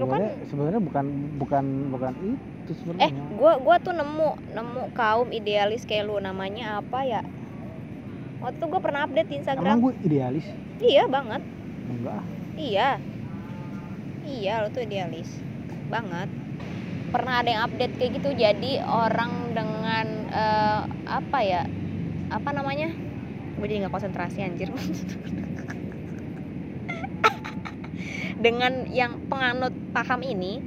Lu 0.00 0.08
kan- 0.08 0.24
sebenarnya 0.24 0.32
sebenarnya 0.48 0.80
bukan 0.80 1.04
bukan 1.36 1.64
bukan 1.92 2.12
itu 2.64 2.72
eh 2.72 2.76
sebenarnya 2.80 3.12
gua 3.36 3.52
gua 3.60 3.76
tuh 3.76 3.92
nemu 3.92 4.28
nemu 4.56 4.82
kaum 4.96 5.28
idealis 5.34 5.84
kayak 5.84 6.08
lu. 6.08 6.16
Namanya 6.16 6.80
apa 6.80 7.04
ya? 7.04 7.20
Waktu 8.40 8.56
itu 8.58 8.66
gua 8.72 8.80
pernah 8.80 9.04
update 9.04 9.28
di 9.28 9.36
emang 9.36 9.42
Instagram 9.44 9.76
gue 9.78 9.92
idealis? 10.08 10.46
Iya 10.80 11.04
banget. 11.06 11.42
Enggak. 11.92 12.22
Iya. 12.56 12.88
Iya 14.22 14.52
lu 14.64 14.68
tuh 14.72 14.82
idealis. 14.82 15.30
Banget. 15.92 16.28
Pernah 17.12 17.44
ada 17.44 17.48
yang 17.52 17.62
update 17.68 17.94
kayak 18.00 18.12
gitu. 18.16 18.28
Jadi 18.32 18.80
orang 18.80 19.52
dengan 19.52 20.06
eh, 20.32 20.80
apa 21.04 21.38
ya? 21.44 21.62
Apa 22.32 22.50
namanya 22.56 23.11
gue 23.58 23.66
jadi 23.68 23.86
nggak 23.86 23.94
konsentrasi 23.94 24.38
anjir. 24.42 24.68
Dengan 28.44 28.90
yang 28.90 29.22
penganut 29.30 29.70
paham 29.94 30.20
ini 30.26 30.58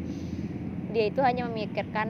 dia 0.96 1.12
itu 1.12 1.20
hanya 1.20 1.44
memikirkan 1.52 2.08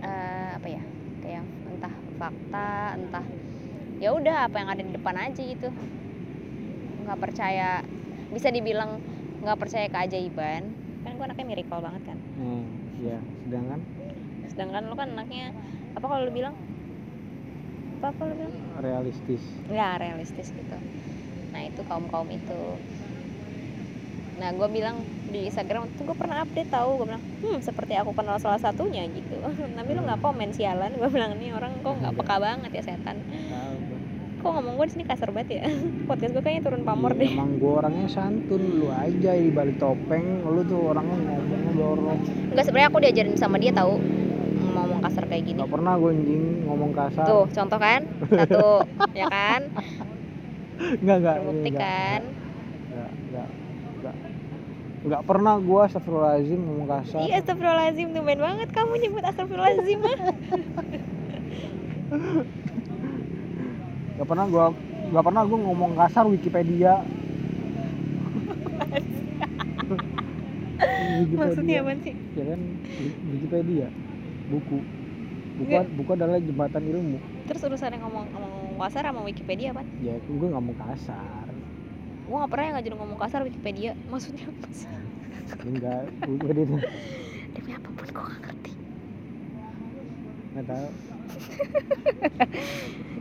eh, 0.00 0.56
apa 0.56 0.68
ya 0.72 0.82
kayak 1.20 1.44
entah 1.68 1.94
fakta 2.16 2.96
entah 2.96 3.26
ya 4.00 4.14
udah 4.16 4.48
apa 4.48 4.56
yang 4.56 4.68
ada 4.72 4.82
di 4.82 4.92
depan 4.94 5.16
aja 5.20 5.42
gitu. 5.42 5.68
Nggak 7.04 7.18
percaya 7.20 7.84
bisa 8.32 8.48
dibilang 8.48 9.02
nggak 9.44 9.58
percaya 9.60 9.86
keajaiban. 9.92 10.64
Kan 11.04 11.10
gue 11.14 11.24
anaknya 11.28 11.44
miracle 11.44 11.84
banget 11.84 12.02
kan? 12.08 12.18
Hmm, 12.40 12.64
ya 13.04 13.18
sedangkan? 13.44 13.80
Sedangkan 14.48 14.82
lo 14.88 14.96
kan 14.96 15.12
anaknya 15.12 15.52
apa 15.92 16.04
kalau 16.08 16.24
lu 16.24 16.32
bilang 16.32 16.56
apa 18.00 18.14
kalau 18.14 18.30
bilang? 18.32 18.54
Realistis. 18.78 19.42
Ya 19.68 19.98
realistis 19.98 20.48
gitu. 20.48 20.76
Nah 21.50 21.62
itu 21.64 21.80
kaum 21.84 22.06
kaum 22.06 22.28
itu. 22.28 22.60
Nah 24.38 24.54
gue 24.54 24.68
bilang 24.70 25.02
di 25.26 25.44
Instagram 25.44 25.90
tuh 25.92 26.06
gue 26.06 26.16
pernah 26.16 26.40
update 26.40 26.70
tahu 26.70 27.02
gue 27.02 27.06
bilang 27.08 27.24
hmm 27.42 27.58
seperti 27.58 27.92
aku 27.94 28.14
kenal 28.14 28.38
salah 28.38 28.56
satunya 28.56 29.02
gitu. 29.08 29.34
Tapi 29.76 29.90
lu 29.90 30.00
nggak 30.00 30.20
komen 30.20 30.54
sialan. 30.54 30.94
Gue 30.94 31.10
bilang 31.10 31.34
nih 31.34 31.50
orang 31.50 31.74
kok 31.76 31.94
nggak 31.96 32.14
peka 32.14 32.36
banget 32.38 32.70
ya 32.72 32.82
setan. 32.84 33.18
Kok 34.38 34.50
ngomong 34.54 34.78
gue 34.78 34.86
di 34.86 34.92
sini 34.94 35.04
kasar 35.04 35.34
banget 35.34 35.58
ya? 35.58 35.62
Podcast 36.08 36.30
gue 36.30 36.40
kayaknya 36.40 36.62
turun 36.64 36.86
pamor 36.86 37.10
Iya, 37.12 37.20
deh. 37.20 37.30
emang 37.34 37.58
gue 37.58 37.72
orangnya 37.74 38.06
santun. 38.06 38.62
Lu 38.62 38.86
aja 38.88 39.34
di 39.34 39.50
balik 39.50 39.82
topeng 39.82 40.46
lu 40.46 40.62
tuh 40.62 40.94
orangnya 40.94 41.18
ngomongnya 41.18 41.72
dorong. 41.74 42.18
Enggak 42.54 42.64
sebenarnya 42.64 42.88
aku 42.88 42.98
diajarin 43.02 43.34
sama 43.34 43.58
dia 43.58 43.74
tahu 43.74 43.98
ngomong 44.98 45.14
kasar 45.14 45.30
kayak 45.30 45.46
gini. 45.46 45.58
Nggak 45.62 45.70
pernah 45.78 45.94
gue 45.94 46.10
anjing 46.10 46.66
ngomong 46.66 46.90
kasar. 46.90 47.26
Tuh 47.30 47.46
contoh 47.54 47.78
kan? 47.78 48.02
Satu 48.34 48.82
ya 49.14 49.26
kan? 49.30 49.62
Nggak 51.02 51.16
nggak 51.22 51.34
terbukti 51.38 51.70
kan? 51.74 52.20
Nggak 52.90 53.10
nggak 53.30 53.48
nggak. 54.02 54.14
Nggak 54.98 55.22
pernah 55.22 55.54
gue 55.62 55.80
astagfirullahaladzim 55.86 56.60
ngomong 56.66 56.86
kasar. 56.90 57.22
Iya 57.22 57.34
astagfirullahaladzim 57.38 58.08
tumben 58.10 58.38
banget 58.42 58.68
kamu 58.74 58.92
nyebut 58.98 59.22
astagfirullahaladzim. 59.22 59.98
Mah 60.02 60.18
nggak 64.18 64.26
pernah 64.26 64.46
gue 64.50 64.66
nggak 65.14 65.24
pernah 65.24 65.42
gue 65.46 65.58
ngomong 65.62 65.94
kasar 65.94 66.26
Wikipedia. 66.26 66.94
Wikipedia. 70.78 71.38
Maksudnya 71.38 71.82
apa 71.82 71.92
sih? 72.02 72.14
Ya 72.34 72.44
kan 72.50 72.60
Wik- 72.98 73.22
Wikipedia 73.30 73.86
buku. 74.48 74.78
Buku 75.58 75.74
Nggak. 75.74 75.90
buku 75.98 76.10
adalah 76.14 76.38
jembatan 76.38 76.82
ilmu. 76.86 77.18
Terus 77.50 77.62
urusannya 77.66 77.98
ngomong 77.98 78.24
ngomong 78.30 78.54
kasar 78.78 79.10
sama 79.10 79.26
Wikipedia 79.26 79.74
apa? 79.74 79.82
Ya 80.00 80.14
gue 80.22 80.48
nggak 80.48 80.64
mau 80.64 80.76
kasar. 80.86 81.50
Gue 82.28 82.36
gak 82.36 82.50
pernah 82.52 82.64
yang 82.68 82.74
ngajarin 82.76 82.98
ngomong 83.00 83.18
kasar 83.18 83.40
Wikipedia. 83.42 83.90
Maksudnya 84.12 84.44
apa 84.46 84.68
sih? 84.70 84.88
Enggak 85.66 86.02
Wikipedia 86.28 86.64
itu 86.64 86.76
demi 87.56 87.70
apa 87.74 87.88
pun 87.90 88.06
gue 88.06 88.22
gak 88.22 88.40
ngerti. 88.46 88.72
Nggak 90.54 90.66
tahu. 90.70 90.88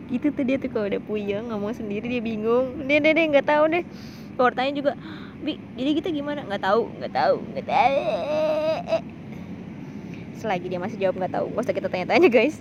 Gitu 0.08 0.32
tuh 0.32 0.44
dia 0.48 0.56
tuh 0.56 0.72
kalau 0.72 0.88
udah 0.88 1.04
puyeng 1.04 1.52
ngomong 1.52 1.76
sendiri 1.76 2.08
dia 2.08 2.24
bingung. 2.24 2.88
Dia 2.88 3.04
deh 3.04 3.12
deh 3.12 3.26
nggak 3.28 3.50
tahu 3.50 3.68
deh. 3.68 3.84
Kalau 4.38 4.54
tanya 4.54 4.72
juga 4.78 4.92
bi 5.42 5.58
jadi 5.74 5.92
kita 5.98 6.14
gimana? 6.14 6.46
Nggak 6.46 6.64
tahu 6.64 6.82
nggak 7.02 7.14
tahu 7.18 7.36
nggak 7.52 7.66
tahu 7.66 7.98
selagi 10.38 10.70
dia 10.70 10.79
masih 10.79 10.98
jawab 11.01 11.17
nggak 11.20 11.34
tahu. 11.34 11.46
Gak 11.53 11.63
usah 11.65 11.75
kita 11.75 11.88
tanya-tanya 11.89 12.29
guys. 12.29 12.58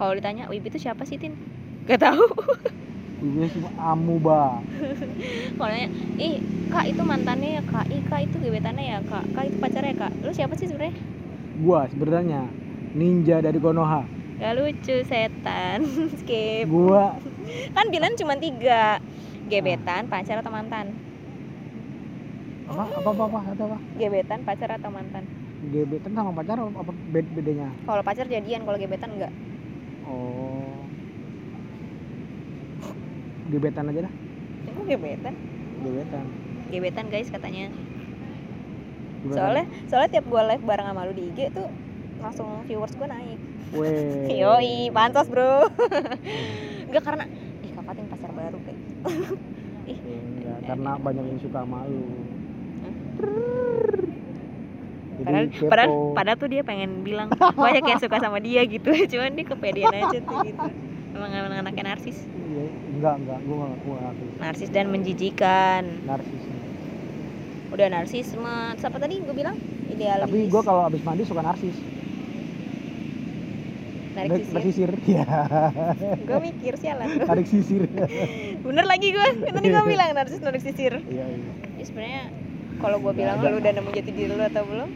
Kalau 0.00 0.12
ditanya 0.16 0.48
Wibi 0.48 0.72
itu 0.72 0.80
siapa 0.80 1.04
sih 1.04 1.20
tin? 1.20 1.36
Nggak 1.84 2.00
tahu. 2.00 2.24
Wikipedia 3.20 3.52
cuma 3.52 3.70
amuba. 3.92 4.42
Kalau 5.60 5.68
nanya 5.68 5.88
ih 6.16 6.40
kak 6.72 6.88
itu 6.88 7.02
mantannya 7.04 7.60
ya 7.60 7.62
kak? 7.68 7.86
Ih 7.92 8.02
kak 8.08 8.20
itu 8.24 8.36
gebetannya 8.40 8.84
ya 8.96 8.98
kak? 9.04 9.24
Kak 9.36 9.44
itu 9.52 9.56
pacarnya 9.60 9.92
ya 9.92 9.96
kak? 10.08 10.12
Lu 10.24 10.32
siapa 10.32 10.54
sih 10.56 10.66
sebenarnya? 10.72 10.96
Gua 11.60 11.80
sebenarnya. 11.92 12.42
Ninja 12.96 13.44
dari 13.44 13.60
Konoha. 13.60 14.08
Gak 14.40 14.56
lucu 14.56 14.96
setan. 15.04 15.84
Skip. 16.24 16.64
Gua. 16.72 17.12
Kan 17.76 17.92
bilang 17.92 18.16
cuma 18.16 18.40
tiga. 18.40 19.04
Gebetan 19.52 20.08
pacar 20.08 20.40
atau 20.40 20.48
mantan 20.48 21.09
apa 22.70 22.86
apa 22.86 23.10
apa 23.10 23.22
apa 23.26 23.38
apa, 23.50 23.64
apa? 23.66 23.78
gebetan 23.98 24.40
pacar 24.46 24.70
atau 24.78 24.90
mantan? 24.94 25.24
Gebetan 25.74 26.12
sama 26.14 26.30
pacar 26.30 26.56
apa 26.62 26.70
apa 26.70 26.92
bed- 27.10 27.32
bedanya? 27.34 27.68
Kalau 27.82 28.02
pacar 28.06 28.26
jadian 28.30 28.62
kalau 28.62 28.78
gebetan 28.78 29.10
enggak. 29.18 29.32
Oh. 30.06 30.78
Gebetan 33.50 33.90
aja 33.90 34.00
dah. 34.06 34.14
Emang 34.70 34.86
gebetan? 34.86 35.34
Gebetan. 35.82 36.24
Gebetan 36.70 37.06
guys 37.10 37.28
katanya. 37.34 37.66
Gimana? 39.20 39.36
soalnya 39.36 39.64
soalnya 39.84 40.10
tiap 40.16 40.26
gue 40.32 40.42
live 40.48 40.64
bareng 40.64 40.86
sama 40.88 41.04
lu 41.04 41.12
di 41.12 41.28
IG 41.28 41.52
tuh 41.52 41.68
langsung 42.24 42.48
viewers 42.64 42.94
gue 42.96 43.08
naik. 43.10 43.40
Weh. 43.76 44.32
yoi 44.40 44.88
pantas 44.94 45.26
bro. 45.28 45.66
Enggak 46.88 47.02
karena 47.04 47.24
ih 47.60 47.70
kakak 47.74 47.94
Tin 47.98 48.06
pasar 48.08 48.30
baru 48.32 48.58
kayak 48.64 48.80
ih 49.90 49.98
Enggak, 50.00 50.58
karena 50.70 50.90
banyak 50.96 51.24
yang 51.26 51.40
suka 51.42 51.60
malu 51.68 52.39
padahal 55.20 55.46
padahal 55.68 55.90
padahal 56.16 56.38
tuh 56.40 56.48
dia 56.48 56.62
pengen 56.64 57.04
bilang 57.04 57.28
banyak 57.36 57.84
yang 57.84 58.00
suka 58.00 58.16
sama 58.18 58.40
dia 58.40 58.64
gitu. 58.64 58.90
Cuman 59.12 59.36
dia 59.36 59.46
kepedean 59.46 59.92
aja 59.92 60.18
tuh 60.20 60.38
gitu. 60.44 60.68
Emang 61.14 61.30
emang 61.34 61.52
anaknya 61.60 61.94
narsis. 61.94 62.24
Iya, 62.24 62.64
enggak 62.96 63.14
enggak. 63.20 63.38
Gua 63.44 63.54
enggak 63.68 63.80
gua 63.84 63.96
narsis. 64.00 64.30
Narsis 64.40 64.70
dan 64.72 64.86
menjijikan. 64.88 65.82
Narsis. 66.08 66.42
Udah 67.70 67.86
narsisme 67.86 68.74
Terus 68.74 68.86
apa 68.90 68.98
tadi 68.98 69.22
gue 69.22 69.34
bilang? 69.34 69.54
Idealis. 69.86 70.26
Tapi 70.26 70.40
gua 70.50 70.62
kalau 70.66 70.82
abis 70.90 71.02
mandi 71.06 71.22
suka 71.22 71.42
narsis. 71.44 71.76
Narik 74.10 74.42
sisir. 74.42 74.54
bersisir 74.58 74.90
iya. 75.10 75.24
Gue 76.26 76.38
mikir 76.42 76.74
sialan 76.82 77.08
tarik 77.22 77.46
sisir. 77.46 77.86
Bener 78.66 78.84
lagi 78.84 79.14
gue 79.14 79.26
tadi 79.38 79.66
gue 79.70 79.84
bilang 79.86 80.10
narsis 80.18 80.42
narik 80.42 80.62
sisir. 80.62 80.98
Iya 81.06 81.24
iya. 81.30 81.52
Ya 81.78 81.84
sebenarnya 81.86 82.22
kalau 82.80 82.96
gue 82.96 83.12
bilang 83.12 83.44
lu 83.44 83.60
udah 83.60 83.72
nemu 83.76 83.90
jati 83.92 84.10
diri 84.10 84.32
lu 84.32 84.40
atau 84.40 84.64
belum? 84.64 84.90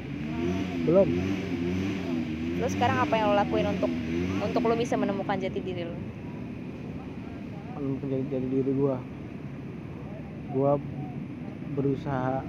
Belum. 0.89 1.09
Lu 2.61 2.67
sekarang 2.73 2.97
apa 3.05 3.15
yang 3.17 3.33
lo 3.33 3.37
lakuin 3.37 3.69
untuk 3.69 3.93
untuk 4.41 4.63
lu 4.65 4.75
bisa 4.77 4.97
menemukan 4.97 5.37
jati 5.37 5.61
diri 5.61 5.85
lu? 5.85 5.97
Menjadi 7.77 8.25
jadi 8.41 8.47
diri 8.49 8.73
gua. 8.73 8.97
Gua 10.57 10.81
berusaha 11.77 12.41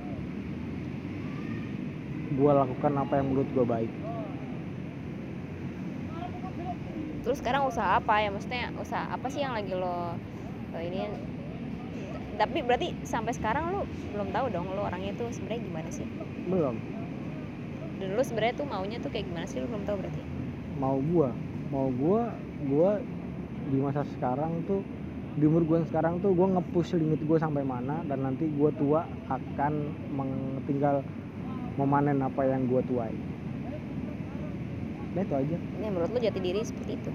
gua 2.40 2.52
lakukan 2.64 2.94
apa 2.96 3.14
yang 3.20 3.26
menurut 3.32 3.50
gua 3.52 3.66
baik. 3.68 3.92
Terus 7.28 7.38
sekarang 7.44 7.68
usaha 7.68 8.00
apa 8.00 8.24
ya? 8.24 8.30
Maksudnya 8.32 8.72
usaha 8.80 9.12
apa 9.12 9.28
sih 9.28 9.44
yang 9.44 9.52
lagi 9.52 9.76
lo 9.76 10.16
lo 10.72 10.80
ini 10.80 11.12
tapi 12.36 12.60
berarti 12.68 12.92
sampai 13.08 13.32
sekarang 13.32 13.72
lu 13.72 13.82
belum 14.12 14.30
tahu 14.36 14.46
dong 14.52 14.68
lu 14.76 14.82
orangnya 14.84 15.16
tuh 15.16 15.32
sebenarnya 15.32 15.62
gimana 15.64 15.90
sih? 15.92 16.08
Belum. 16.52 16.76
Dan 17.96 18.08
lu 18.12 18.24
sebenarnya 18.24 18.56
tuh 18.60 18.68
maunya 18.68 18.98
tuh 19.00 19.10
kayak 19.12 19.26
gimana 19.32 19.48
sih? 19.48 19.64
Lu 19.64 19.68
belum 19.72 19.84
tahu 19.88 19.96
berarti? 20.04 20.22
Mau 20.80 20.98
gua. 21.00 21.30
Mau 21.72 21.88
gua 21.96 22.36
gua 22.68 23.00
di 23.72 23.78
masa 23.80 24.04
sekarang 24.20 24.68
tuh 24.68 24.84
di 25.36 25.44
umur 25.48 25.64
gua 25.64 25.78
yang 25.84 25.90
sekarang 25.90 26.14
tuh 26.20 26.32
gua 26.36 26.60
nge-push 26.60 27.00
limit 27.00 27.24
gua 27.24 27.40
sampai 27.40 27.64
mana 27.64 28.04
dan 28.08 28.24
nanti 28.24 28.48
gua 28.56 28.70
tua 28.76 29.02
akan 29.32 29.74
tinggal 30.68 31.00
memanen 31.80 32.20
apa 32.20 32.42
yang 32.44 32.68
gua 32.68 32.84
tuai. 32.84 33.16
Nah, 35.16 35.24
itu 35.24 35.32
aja. 35.32 35.58
Ini 35.80 35.88
menurut 35.88 36.12
lu 36.12 36.20
jati 36.20 36.40
diri 36.44 36.60
seperti 36.60 37.00
itu. 37.00 37.12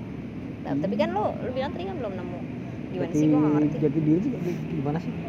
Nah, 0.65 0.73
tapi 0.81 0.97
kan 0.97 1.13
lu 1.13 1.29
lu 1.45 1.53
bilang 1.53 1.77
tadi 1.77 1.85
kan 1.85 1.97
belum 2.01 2.17
nemu 2.17 2.41
gimana 2.91 3.07
jati, 3.07 3.17
sih? 3.17 3.27
Ngerti. 3.29 3.77
jati 3.79 3.99
diri 4.01 4.19
tuh 4.21 4.31
gimana 4.71 4.99
sih? 4.99 5.13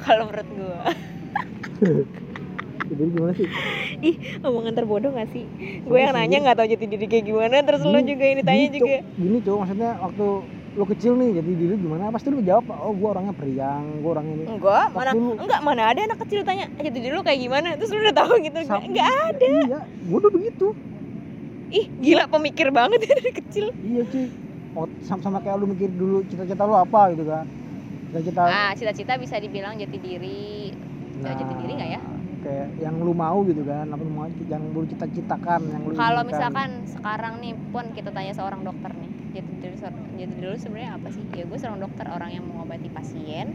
Kalau 0.00 0.22
menurut 0.24 0.48
gua. 0.50 0.80
Jati 2.80 2.94
diri 2.96 3.10
gimana 3.12 3.32
sih? 3.32 3.46
Omongan 4.40 4.74
terbodoh 4.74 5.10
gak 5.12 5.28
sih? 5.30 5.44
Gue 5.84 5.98
yang 6.00 6.10
nanya 6.10 6.40
nggak 6.40 6.56
tahu 6.56 6.66
jati 6.66 6.86
diri 6.86 7.06
kayak 7.06 7.24
gimana 7.24 7.62
terus 7.62 7.80
lu 7.80 7.94
Gini- 7.94 8.08
juga 8.08 8.24
ini 8.26 8.40
tanya 8.42 8.58
gini, 8.58 8.74
juga. 8.74 8.98
Gini 9.14 9.36
cowok 9.40 9.58
maksudnya 9.60 9.90
waktu 10.00 10.26
lu 10.70 10.84
kecil 10.86 11.12
nih 11.14 11.28
jadi 11.36 11.50
diri 11.52 11.74
gimana? 11.76 12.10
Pasti 12.10 12.28
lu 12.30 12.40
jawab 12.40 12.66
oh 12.66 12.92
gua 12.92 13.08
orangnya 13.14 13.30
periang 13.30 13.84
gua 14.00 14.10
orang 14.16 14.26
ini. 14.28 14.44
Enggak 14.48 14.86
mana 14.90 15.10
lu- 15.12 15.38
enggak 15.38 15.60
mana 15.60 15.82
ada 15.86 16.00
anak 16.02 16.18
kecil 16.24 16.40
tanya 16.42 16.66
jati 16.72 16.98
diri 16.98 17.12
lu 17.12 17.22
kayak 17.22 17.38
gimana? 17.38 17.68
Terus 17.76 17.90
lu 17.90 18.00
udah 18.00 18.16
tahu 18.16 18.32
gitu 18.40 18.58
enggak, 18.58 19.06
ada. 19.28 19.46
Iya 19.46 19.78
gua 20.08 20.18
udah 20.18 20.32
begitu 20.32 20.66
ih 21.70 21.86
gila 22.02 22.26
pemikir 22.26 22.68
banget 22.74 23.06
ya 23.06 23.12
dari 23.14 23.32
kecil. 23.32 23.66
Iya 23.78 24.02
cuy. 24.10 24.26
Oh, 24.78 24.86
sama, 25.02 25.20
sama 25.26 25.38
kayak 25.42 25.56
lu 25.58 25.66
mikir 25.66 25.90
dulu 25.90 26.22
cita-cita 26.30 26.62
lu 26.62 26.78
apa 26.78 27.10
gitu 27.14 27.26
kan. 27.26 27.46
Cita-cita 28.10 28.42
ah 28.46 28.70
cita-cita 28.74 29.12
bisa 29.18 29.38
dibilang 29.38 29.74
jati 29.78 29.98
diri. 29.98 30.74
Nah, 31.20 31.34
jati 31.34 31.54
diri 31.62 31.72
nggak 31.78 31.90
ya? 31.90 32.00
kayak 32.40 32.68
yang 32.80 32.96
lu 33.04 33.12
mau 33.12 33.44
gitu 33.44 33.62
kan. 33.66 33.86
Apa 33.90 34.02
lu 34.02 34.12
mau 34.12 34.26
yang 34.26 34.62
lu 34.72 34.82
cita-citakan 34.88 35.60
yang 35.70 35.82
lu 35.86 35.92
kalau 35.94 36.22
misalkan 36.24 36.82
sekarang 36.88 37.38
nih 37.44 37.52
pun 37.70 37.84
kita 37.94 38.10
tanya 38.10 38.32
seorang 38.34 38.62
dokter 38.66 38.90
nih. 38.94 39.10
Jati 39.30 39.50
diri 39.62 39.76
jati 40.18 40.34
diri 40.34 40.58
sebenarnya 40.58 40.90
apa 40.98 41.08
sih? 41.14 41.22
Ya 41.34 41.44
gue 41.46 41.58
seorang 41.58 41.80
dokter 41.82 42.06
orang 42.10 42.30
yang 42.34 42.44
mengobati 42.46 42.88
pasien 42.90 43.54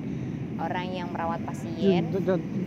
orang 0.55 0.87
yang 0.91 1.07
merawat 1.11 1.39
pasien. 1.43 2.07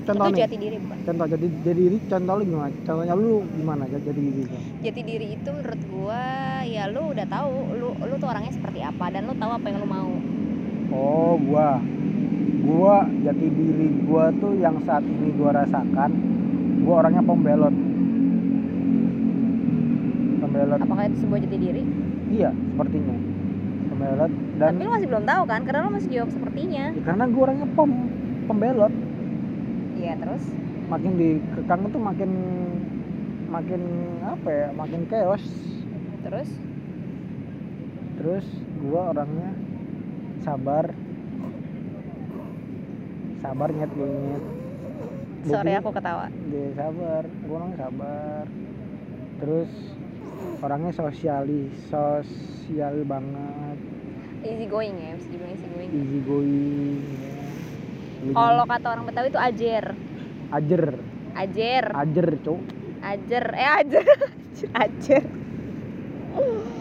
Contoh 0.05 0.29
itu 0.29 0.41
jati 0.41 0.57
diri 0.57 0.77
bukan 0.81 0.99
contoh 1.05 1.27
jadi 1.29 1.47
jadi 1.65 1.81
diri 1.81 1.99
contoh 2.09 2.35
lu 2.37 2.45
gimana? 2.45 2.73
Contohnya 2.85 3.15
lu 3.17 3.33
gimana 3.57 3.83
jadi 3.89 4.03
jadi 4.13 4.21
diri 4.21 4.43
lu? 4.45 4.59
Jati 4.85 5.01
diri 5.05 5.27
itu 5.37 5.49
menurut 5.49 5.83
gua 5.89 6.25
ya 6.65 6.85
lu 6.93 7.03
udah 7.13 7.27
tahu 7.29 7.53
lu 7.77 7.89
lu 7.97 8.15
tuh 8.21 8.29
orangnya 8.29 8.53
seperti 8.53 8.81
apa 8.85 9.05
dan 9.13 9.23
lu 9.25 9.35
tahu 9.37 9.51
apa 9.57 9.67
yang 9.69 9.79
lu 9.81 9.89
mau. 9.89 10.13
Oh 10.93 11.35
gua. 11.41 11.81
Gua 12.69 12.97
jati 13.25 13.47
diri 13.49 13.87
gua 14.05 14.29
tuh 14.37 14.53
yang 14.61 14.77
saat 14.85 15.05
ini 15.07 15.33
gua 15.37 15.65
rasakan 15.65 16.11
gua 16.85 16.95
orangnya 17.05 17.23
pembelot. 17.25 17.75
Pembelot. 20.45 20.81
Apakah 20.85 21.05
itu 21.09 21.17
sebuah 21.25 21.41
jati 21.45 21.57
diri? 21.57 21.83
Iya 22.29 22.53
sepertinya 22.53 23.38
pembelot 23.99 24.33
dan 24.63 24.71
tapi 24.79 24.87
lu 24.87 24.93
masih 24.95 25.09
belum 25.11 25.25
tahu 25.27 25.43
kan 25.51 25.61
karena 25.67 25.81
lu 25.83 25.91
masih 25.91 26.11
jawab 26.15 26.31
sepertinya. 26.31 26.85
Ya, 26.95 27.03
karena 27.03 27.25
gua 27.27 27.43
orangnya 27.51 27.69
pem 27.75 27.91
pembelot. 28.47 28.95
Iya 29.99 30.15
terus? 30.23 30.45
Makin 30.87 31.13
dikekang 31.19 31.81
itu 31.91 31.99
makin 31.99 32.31
makin 33.51 33.83
apa 34.23 34.49
ya 34.55 34.69
makin 34.79 35.01
chaos. 35.11 35.45
Terus? 36.23 36.49
Terus 38.23 38.47
gua 38.87 39.11
orangnya 39.11 39.51
sabar. 40.47 40.95
Sabar 43.43 43.69
nyet 43.75 43.91
gue 43.95 44.07
nyet. 44.07 44.45
Sorry 45.47 45.73
aku 45.75 45.91
ketawa. 45.91 46.31
Dia 46.55 46.71
sabar. 46.79 47.23
Gua 47.51 47.55
orangnya 47.59 47.79
sabar. 47.83 48.45
Terus 49.43 49.71
orangnya 50.63 50.93
sosialis 50.95 51.75
sosial 51.91 53.03
banget 53.03 53.68
easy 54.45 54.67
going 54.71 54.95
ya 54.99 55.13
bisa 55.19 55.29
dibilang 55.31 55.53
easy 55.55 55.67
going. 55.71 55.91
Easy 55.91 56.19
going 56.23 56.55
ya. 58.19 58.33
Kalau 58.35 58.65
kata 58.67 58.87
orang 58.91 59.05
Betawi 59.07 59.29
itu 59.31 59.41
ajer. 59.41 59.85
Ajer. 60.51 60.85
Ajer. 61.39 61.85
Ajer 61.95 62.29
cok 62.43 62.61
ajer. 62.99 63.45
Eh 63.55 63.71
ajer. 63.83 64.05
Ajer. 64.83 65.25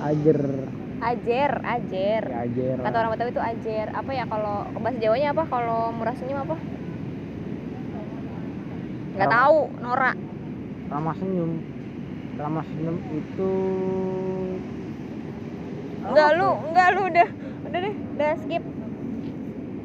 Ajer. 0.01 0.41
Ajer 0.97 1.51
ajer. 1.61 2.23
Ya 2.25 2.39
ajer. 2.45 2.77
Kata 2.81 2.95
orang 2.97 3.11
Betawi 3.13 3.31
itu 3.31 3.43
ajer. 3.43 3.87
Apa 3.93 4.11
ya 4.13 4.25
kalau 4.25 4.65
bahasa 4.81 4.97
Jawanya 4.97 5.27
apa? 5.33 5.43
Kalau 5.45 5.93
murah 5.93 6.15
senyum 6.17 6.41
apa? 6.41 6.57
Nggak 9.17 9.33
tahu 9.33 9.59
Nora 9.81 10.11
ramah 10.87 11.15
senyum. 11.17 11.51
Ramah 12.37 12.63
senyum 12.69 12.97
itu 13.17 13.51
enggak 16.07 16.29
lu 16.39 16.49
enggak 16.69 16.87
lu 16.95 17.01
udah 17.11 17.29
udah 17.67 17.79
deh 17.79 17.95
udah 18.15 18.31
skip. 18.37 18.63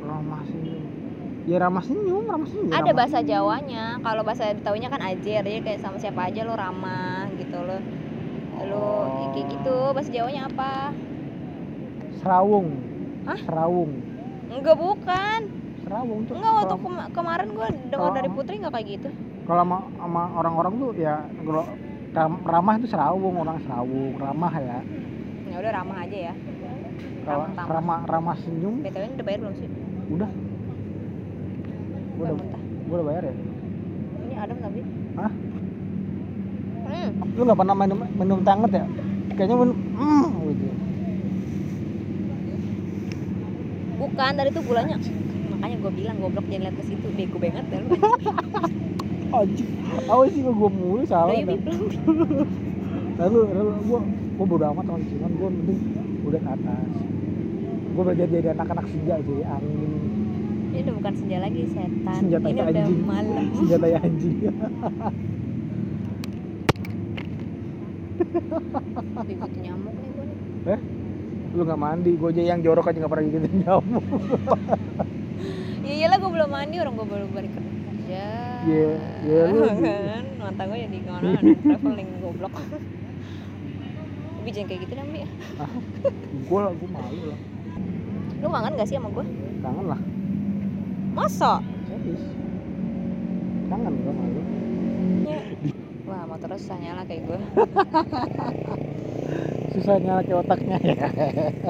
Ramah 0.02 0.42
senyum. 0.44 0.84
Ya 1.42 1.56
ramah 1.58 1.82
senyum 1.82 2.24
ramah 2.24 2.46
senyum. 2.46 2.70
Ya 2.70 2.76
ada 2.76 2.82
ramah 2.84 2.96
bahasa 2.96 3.18
senyum. 3.18 3.30
Jawanya. 3.30 3.84
Kalau 3.98 4.22
bahasa 4.22 4.44
Betawinya 4.52 4.88
kan 4.88 5.00
ajer 5.02 5.42
jadi 5.42 5.60
kayak 5.60 5.80
sama 5.80 5.96
siapa 5.98 6.30
aja 6.30 6.40
lo 6.42 6.54
ramah 6.54 7.26
gitu 7.34 7.58
lo. 7.58 7.78
Lo 8.62 8.86
ya 9.12 9.26
kayak 9.32 9.46
gitu. 9.50 9.76
Bahasa 9.90 10.10
Jawanya 10.10 10.42
apa? 10.46 10.72
Serawung. 12.18 12.68
Hah? 13.22 13.38
serawung. 13.38 13.90
Enggak 14.50 14.76
bukan. 14.76 15.40
Serawung 15.82 16.20
tuh. 16.26 16.34
Enggak 16.38 16.52
waktu 16.54 16.76
kema- 16.78 17.10
kemarin 17.10 17.48
gua 17.50 17.68
dengar 17.70 18.10
dari 18.12 18.28
Putri 18.30 18.54
nggak 18.58 18.74
kayak 18.74 18.88
gitu. 18.98 19.08
Kalau 19.42 19.62
sama, 19.66 19.78
sama 19.98 20.22
orang-orang 20.38 20.72
tuh 20.78 20.90
ya 20.94 21.14
kalau 21.42 21.64
ram- 22.14 22.42
ramah 22.46 22.74
itu 22.78 22.86
serawung 22.86 23.34
orang 23.36 23.58
serawung. 23.62 24.14
Ramah 24.18 24.52
ya. 24.54 24.78
Ya 25.50 25.56
udah 25.58 25.72
ramah 25.74 25.98
aja 26.06 26.18
ya. 26.30 26.34
Ramah 27.26 28.00
ramah 28.06 28.36
senyum. 28.42 28.82
BTW 28.82 29.02
ini 29.06 29.14
udah 29.18 29.26
bayar 29.26 29.38
belum 29.42 29.54
sih? 29.58 29.68
Udah. 30.10 30.30
Gua 32.18 32.26
udah 32.34 32.60
gua 32.88 32.96
udah 32.98 33.06
bayar 33.06 33.22
ya? 33.26 33.34
Ini 34.22 34.34
Adam 34.38 34.56
tapi. 34.58 34.80
Hah? 35.18 35.32
hmm. 36.92 37.08
Lu 37.38 37.42
nggak 37.46 37.58
pernah 37.58 37.76
minum 37.76 37.98
minum 38.18 38.38
tanget 38.42 38.70
ya? 38.82 38.84
Kayaknya 39.32 39.56
minum 39.56 39.76
mm, 39.76 40.26
gitu. 40.50 40.64
Bukan 44.02 44.32
tadi 44.34 44.50
tuh 44.50 44.62
gulanya. 44.66 44.96
Makanya 45.52 45.76
gue 45.78 45.92
bilang 45.94 46.16
goblok 46.18 46.46
jangan 46.50 46.62
lihat 46.66 46.76
ke 46.76 46.84
situ. 46.90 47.06
Bego 47.14 47.38
banget 47.38 47.64
dah 47.70 47.80
lu. 47.80 47.90
Anjing. 49.38 49.70
Awas 50.10 50.28
sih 50.34 50.42
gua 50.44 50.70
mulu 50.72 51.04
salah 51.08 51.32
lalu 53.20 53.40
lalu 53.52 53.70
gua 53.86 54.00
gua 54.40 54.46
bodo 54.48 54.64
amat 54.72 54.84
sama 54.88 54.98
cuman 55.04 55.32
gua 55.36 55.48
penting 55.52 56.01
udah 56.22 56.38
ke 56.38 56.50
atas. 56.50 56.88
Gua 57.92 58.02
belajar 58.06 58.26
jadi 58.26 58.48
anak-anak 58.52 58.86
senja 58.88 59.14
jadi 59.18 59.44
angin. 59.44 59.92
Ini 60.72 60.80
udah 60.82 60.94
bukan 60.96 61.14
senja 61.14 61.38
lagi 61.38 61.60
setan. 61.68 62.16
Senjata 62.18 62.46
ini 62.48 62.56
udah 62.56 62.68
anjing. 62.72 63.00
malam. 63.04 63.44
Senjata 63.58 63.86
ya 63.86 63.98
anjing. 64.00 64.36
Digigit 69.22 69.52
nyamuk 69.60 69.94
nih 69.94 70.10
gue 70.10 70.24
nih. 70.24 70.78
Lu 71.52 71.62
nggak 71.62 71.76
mandi 71.76 72.10
gua 72.16 72.30
aja 72.32 72.42
yang 72.42 72.60
jorok 72.60 72.88
aja 72.88 72.96
nggak 72.96 73.12
pernah 73.12 73.24
gigitin 73.26 73.52
nyamuk. 73.62 74.04
Ya 75.82 75.92
iyalah 75.92 76.16
gue 76.16 76.30
belum 76.30 76.48
mandi 76.48 76.76
orang 76.78 76.94
gue 76.94 77.06
baru 77.06 77.26
balik 77.28 77.52
kerja. 77.52 78.24
Iya, 78.62 78.90
iya, 79.26 79.40
lu- 79.50 79.66
kan 79.74 80.24
mata 80.38 80.62
gue 80.64 80.78
jadi 80.80 80.96
ke 80.96 81.10
mana 81.10 81.28
traveling 81.42 82.10
goblok 82.22 82.54
tapi 84.42 84.50
jangan 84.50 84.68
kayak 84.68 84.80
gitu 84.82 84.92
Mbi 84.98 85.22
gua 86.50 86.60
lah 86.66 86.72
gua 86.74 86.90
malu 86.90 87.22
lah. 87.30 87.38
Lu 88.42 88.50
kangen 88.50 88.74
gak 88.74 88.84
sih 88.84 88.98
sama 88.98 89.08
gue 89.08 89.24
kangen 89.62 89.86
lah. 89.86 90.00
Masa? 91.14 91.62
Serius. 91.86 92.22
Kangen 93.70 93.94
gua 94.02 94.12
malu. 94.12 94.40
Wah 96.02 96.26
motornya 96.26 96.58
susah 96.58 96.76
nyala 96.76 97.02
kayak 97.06 97.22
gue 97.22 97.38
susah 99.72 99.96
nyala 99.96 100.20
ke 100.20 100.34
otaknya 100.34 100.76
ya. 100.82 101.06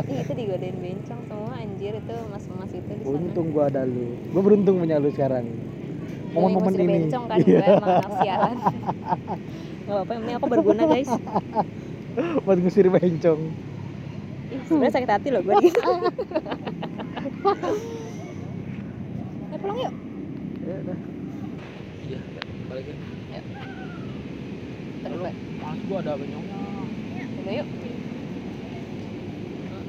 Ih, 0.09 0.25
itu 0.25 0.33
digodain 0.33 0.75
bencong 0.75 1.21
semua 1.29 1.53
anjir. 1.55 1.93
Itu 1.95 2.17
mas-mas 2.33 2.73
itu 2.73 2.89
di 2.89 3.05
sana. 3.05 3.21
Untung 3.21 3.53
gua 3.53 3.69
ada 3.69 3.85
lu. 3.85 4.17
Gua 4.33 4.41
beruntung 4.41 4.81
punya 4.81 4.97
lu 4.97 5.13
sekarang. 5.13 5.45
Momen-momen 6.33 6.73
Ngusir 6.73 6.83
ini. 6.83 6.93
bencong 7.05 7.25
kan 7.29 7.37
Iya. 7.37 7.61
gue 7.61 7.69
emang 7.77 8.17
sialan. 8.25 8.57
Gak 9.83 9.93
apa-apa, 9.93 10.09
penting 10.09 10.35
aku 10.35 10.47
berguna 10.49 10.83
guys 10.89 11.11
buat 12.45 12.59
ngusir 12.61 12.89
bencong. 12.93 13.41
Ih, 14.53 14.61
sebenarnya 14.69 14.93
sakit 14.93 15.11
hati 15.11 15.29
loh 15.33 15.41
gue 15.41 15.55
gitu 15.65 15.81
Ayo 19.53 19.57
pulang 19.61 19.79
yuk. 19.81 19.95
Ya 20.63 20.75
udah. 20.85 20.99
Iya 22.09 22.19
balik 22.69 22.87
ya. 22.89 22.97
Pak. 25.03 25.35
mas 25.63 25.79
gua 25.89 25.99
ada 26.05 26.13
bencongnya 26.21 26.57
Udah 27.43 27.53
yuk. 27.53 27.69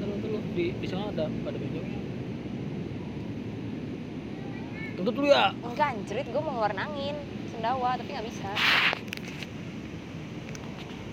Tunggu 0.00 0.16
dulu 0.20 0.38
di 0.56 0.64
di 0.80 0.86
sana 0.88 1.12
ada 1.12 1.28
ada 1.28 1.58
bencongnya. 1.60 2.00
Tuntut 4.94 5.14
dulu 5.16 5.26
ya. 5.28 5.52
Enggak 5.60 5.88
anjrit, 5.96 6.26
gue 6.28 6.40
mau 6.40 6.52
ngeluarin 6.56 6.80
angin. 6.80 7.16
Dakwah 7.64 7.96
tapi 7.96 8.12
nggak 8.12 8.28
bisa 8.28 8.52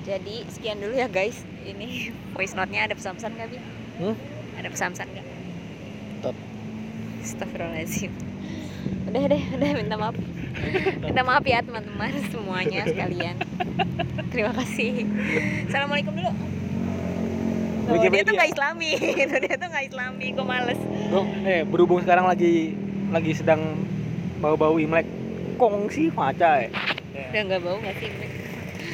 jadi 0.02 0.36
sekian 0.50 0.82
dulu 0.82 0.94
ya 0.98 1.08
guys. 1.08 1.38
Ini 1.62 2.10
voice 2.36 2.58
note-nya. 2.58 2.90
Ada 2.90 2.96
pesan-pesan 2.98 3.32
nggak 3.38 3.50
bi? 3.50 3.60
Hmm? 4.02 4.16
ada 4.52 4.68
pesan-pesan 4.70 5.08
nggak? 5.10 5.28
Tetap. 6.22 6.36
Astagfirullahaladzim. 7.22 8.12
Udah 9.10 9.24
deh 9.30 9.44
udah. 9.58 9.70
Minta 9.78 9.96
maaf. 9.98 10.16
Minta 11.06 11.22
maaf 11.22 11.46
ya 11.46 11.60
teman-teman 11.62 12.12
semuanya 12.30 12.82
sekalian. 12.86 13.36
Terima 14.34 14.54
kasih. 14.58 15.06
Assalamualaikum 15.70 16.14
dulu. 16.18 16.32
Tuh, 17.92 18.08
dia 18.08 18.24
tuh 18.24 18.34
nggak 18.38 18.50
islami. 18.56 18.92
Dia 19.44 19.56
tuh 19.60 19.68
nggak 19.68 19.86
islami. 19.92 20.28
Gue 20.32 20.46
males. 20.48 20.80
Bro, 21.12 21.28
eh 21.44 21.68
berhubung 21.68 22.00
sekarang 22.00 22.24
lagi 22.24 22.72
lagi 23.12 23.36
sedang 23.36 23.60
bau-bau 24.40 24.80
Imlek. 24.80 25.06
Kongsi 25.60 26.10
maca 26.10 26.66
ya. 26.66 26.70
udah 27.12 27.42
nggak 27.48 27.62
bau 27.62 27.78
nggak 27.78 27.96
sih 28.02 28.41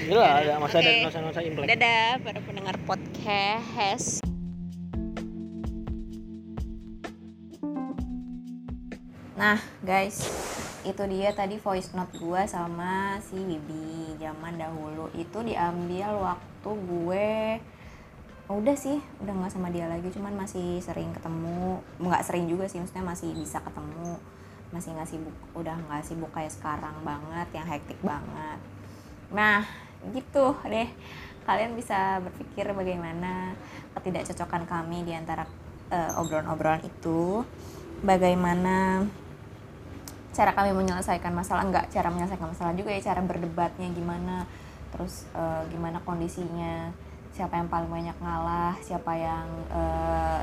Gila 0.07 0.23
ada 0.39 0.55
masa 0.55 0.79
Oke. 0.79 0.87
ada 0.87 1.03
masa-masa 1.11 1.39
Imlek. 1.43 1.67
dadah 1.67 2.23
para 2.23 2.39
pendengar 2.39 2.79
podcast. 2.87 4.23
Nah, 9.35 9.59
guys, 9.83 10.23
itu 10.87 11.03
dia 11.11 11.35
tadi 11.35 11.59
voice 11.59 11.91
note 11.91 12.15
gue 12.15 12.41
sama 12.47 13.19
si 13.19 13.35
Bibi. 13.35 14.15
Zaman 14.15 14.55
dahulu 14.55 15.11
itu 15.11 15.43
diambil 15.43 16.15
waktu 16.23 16.71
gue 16.71 17.59
udah 18.47 18.75
sih 18.79 19.03
udah 19.19 19.33
nggak 19.43 19.51
sama 19.51 19.67
dia 19.75 19.91
lagi 19.91 20.07
cuman 20.15 20.39
masih 20.39 20.79
sering 20.79 21.11
ketemu. 21.11 21.83
Nggak 21.99 22.23
sering 22.23 22.47
juga 22.47 22.71
sih 22.71 22.79
maksudnya 22.79 23.03
masih 23.03 23.35
bisa 23.35 23.59
ketemu. 23.59 24.15
Masih 24.71 24.95
nggak 24.95 25.09
sibuk 25.11 25.35
udah 25.51 25.75
nggak 25.75 26.07
sibuk 26.07 26.31
kayak 26.31 26.55
sekarang 26.55 26.95
banget 27.03 27.51
yang 27.51 27.67
hektik 27.67 27.99
banget. 27.99 28.59
Nah 29.35 29.86
gitu 30.11 30.55
deh. 30.67 30.89
Kalian 31.47 31.79
bisa 31.79 32.19
berpikir 32.19 32.67
bagaimana 32.75 33.55
ketidakcocokan 33.95 34.67
kami 34.67 35.07
di 35.07 35.15
antara 35.15 35.47
eh, 35.87 36.19
obrolan-obrolan 36.19 36.83
itu. 36.83 37.43
Bagaimana 38.03 39.07
cara 40.35 40.51
kami 40.53 40.75
menyelesaikan 40.75 41.33
masalah. 41.33 41.63
Enggak 41.65 41.87
cara 41.89 42.11
menyelesaikan 42.11 42.51
masalah 42.51 42.73
juga 42.75 42.91
ya 42.91 43.01
cara 43.01 43.23
berdebatnya 43.23 43.87
gimana. 43.95 44.43
Terus 44.91 45.23
eh, 45.31 45.63
gimana 45.71 46.03
kondisinya. 46.03 46.91
Siapa 47.31 47.53
yang 47.53 47.69
paling 47.69 47.89
banyak 47.89 48.17
ngalah 48.17 48.75
siapa 48.83 49.13
yang 49.15 49.47
eh, 49.71 50.41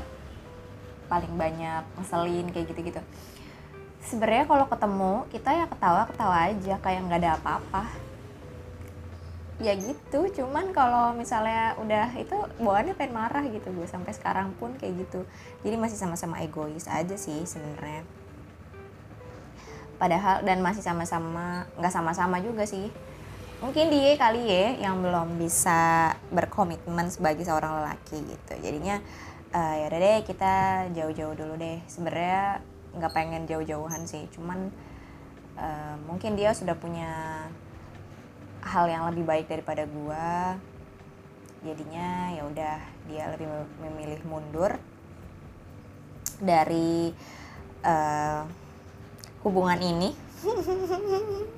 paling 1.05 1.33
banyak 1.37 1.83
ngeselin 2.01 2.49
kayak 2.49 2.65
gitu-gitu. 2.73 3.01
Sebenarnya 4.05 4.45
kalau 4.45 4.65
ketemu 4.69 5.13
kita 5.33 5.49
ya 5.53 5.65
ketawa 5.69 6.01
ketawa 6.09 6.37
aja 6.49 6.75
kayak 6.81 6.99
nggak 7.09 7.19
ada 7.25 7.31
apa-apa 7.41 8.04
ya 9.55 9.71
gitu 9.79 10.27
cuman 10.35 10.75
kalau 10.75 11.15
misalnya 11.15 11.79
udah 11.79 12.11
itu 12.19 12.35
bawaannya 12.59 12.91
pengen 12.99 13.15
marah 13.15 13.43
gitu 13.47 13.71
gue 13.71 13.87
sampai 13.87 14.11
sekarang 14.11 14.51
pun 14.59 14.75
kayak 14.75 15.07
gitu. 15.07 15.23
Jadi 15.63 15.75
masih 15.79 15.95
sama-sama 15.95 16.43
egois 16.43 16.91
aja 16.91 17.15
sih 17.15 17.39
sebenarnya. 17.47 18.03
Padahal 19.95 20.43
dan 20.43 20.59
masih 20.59 20.83
sama-sama 20.83 21.71
nggak 21.79 21.93
sama-sama 21.93 22.43
juga 22.43 22.67
sih. 22.67 22.91
Mungkin 23.63 23.87
dia 23.87 24.19
kali 24.19 24.43
ya 24.43 24.91
yang 24.91 24.99
belum 24.99 25.39
bisa 25.39 26.11
berkomitmen 26.35 27.07
sebagai 27.07 27.47
seorang 27.47 27.79
lelaki 27.79 28.19
gitu. 28.27 28.53
Jadinya 28.59 28.99
eh, 29.55 29.73
ya 29.79 29.85
udah 29.87 29.99
deh 30.03 30.19
kita 30.27 30.53
jauh-jauh 30.91 31.31
dulu 31.31 31.55
deh. 31.55 31.79
Sebenarnya 31.87 32.59
nggak 32.95 33.11
pengen 33.11 33.43
jauh-jauhan 33.47 34.03
sih 34.03 34.27
cuman 34.35 34.71
eh, 35.59 35.95
mungkin 36.07 36.35
dia 36.35 36.51
sudah 36.51 36.75
punya 36.75 37.47
hal 38.65 38.89
yang 38.89 39.05
lebih 39.13 39.23
baik 39.23 39.45
daripada 39.45 39.85
gua 39.85 40.57
jadinya 41.65 42.29
ya 42.33 42.45
udah 42.45 42.77
dia 43.09 43.23
lebih 43.33 43.49
mem- 43.49 43.73
memilih 43.89 44.21
mundur 44.29 44.77
dari 46.37 47.09
eh, 47.81 48.41
hubungan 49.41 49.79
ini. 49.81 50.13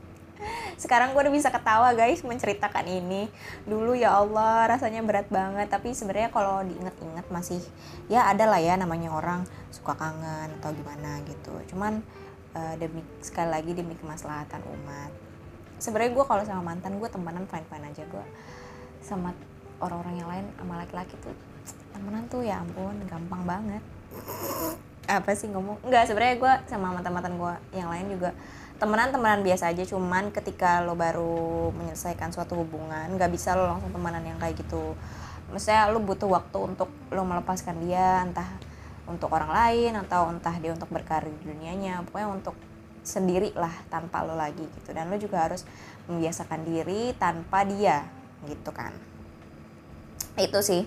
Sekarang 0.78 1.18
gue 1.18 1.22
udah 1.26 1.34
bisa 1.34 1.50
ketawa 1.50 1.92
guys 1.98 2.22
menceritakan 2.22 2.86
ini. 2.86 3.26
Dulu 3.66 3.98
ya 3.98 4.16
Allah 4.16 4.70
rasanya 4.70 5.02
berat 5.02 5.28
banget 5.28 5.68
tapi 5.68 5.92
sebenarnya 5.92 6.30
kalau 6.30 6.62
diinget-inget 6.62 7.26
masih 7.34 7.60
ya 8.08 8.30
ada 8.30 8.46
lah 8.46 8.62
ya 8.62 8.78
namanya 8.78 9.10
orang 9.12 9.44
suka 9.74 9.98
kangen 9.98 10.56
atau 10.62 10.72
gimana 10.72 11.20
gitu. 11.26 11.52
Cuman 11.74 12.00
eh, 12.54 12.76
demi 12.80 13.02
sekali 13.20 13.50
lagi 13.50 13.72
demi 13.74 13.98
kemaslahatan 13.98 14.62
umat 14.62 15.27
sebenarnya 15.78 16.12
gue 16.14 16.26
kalau 16.26 16.44
sama 16.46 16.74
mantan 16.74 16.98
gue 16.98 17.10
temenan 17.10 17.46
fine 17.50 17.68
fine 17.70 17.86
aja. 17.90 18.04
Gue 18.10 18.26
sama 19.02 19.32
orang-orang 19.82 20.16
yang 20.20 20.30
lain 20.30 20.46
sama 20.58 20.74
laki-laki 20.82 21.16
tuh 21.22 21.34
temenan 21.94 22.30
tuh 22.30 22.46
ya 22.46 22.62
ampun 22.62 22.94
gampang 23.10 23.42
banget. 23.46 23.84
Apa 25.08 25.34
sih 25.34 25.48
ngomong? 25.50 25.82
Nggak 25.88 26.12
sebenarnya 26.12 26.36
gue 26.38 26.54
sama 26.70 26.94
mantan-mantan 26.94 27.34
gue 27.40 27.54
yang 27.74 27.90
lain 27.90 28.12
juga 28.12 28.36
temenan 28.78 29.10
temenan 29.10 29.42
biasa 29.42 29.74
aja. 29.74 29.84
Cuman 29.88 30.30
ketika 30.30 30.86
lo 30.86 30.94
baru 30.94 31.74
menyelesaikan 31.74 32.30
suatu 32.30 32.60
hubungan 32.60 33.10
nggak 33.16 33.32
bisa 33.34 33.58
lo 33.58 33.66
langsung 33.66 33.90
temenan 33.90 34.22
yang 34.22 34.38
kayak 34.38 34.60
gitu. 34.60 34.94
Maksudnya 35.50 35.88
lo 35.90 36.04
butuh 36.04 36.28
waktu 36.28 36.60
untuk 36.60 36.92
lo 37.10 37.24
melepaskan 37.24 37.80
dia 37.82 38.22
entah 38.28 38.48
untuk 39.08 39.32
orang 39.32 39.48
lain 39.48 39.96
atau 40.04 40.28
entah 40.28 40.52
dia 40.60 40.76
untuk 40.76 40.92
berkarir 40.92 41.32
di 41.32 41.44
dunianya. 41.48 42.04
Pokoknya 42.04 42.28
untuk 42.28 42.56
sendiri 43.08 43.56
lah 43.56 43.72
tanpa 43.88 44.28
lo 44.28 44.36
lagi 44.36 44.68
gitu. 44.68 44.92
Dan 44.92 45.08
lo 45.08 45.16
juga 45.16 45.48
harus 45.48 45.64
membiasakan 46.12 46.68
diri 46.68 47.16
tanpa 47.16 47.64
dia 47.64 48.04
gitu 48.44 48.70
kan. 48.76 48.92
Itu 50.36 50.60
sih 50.60 50.84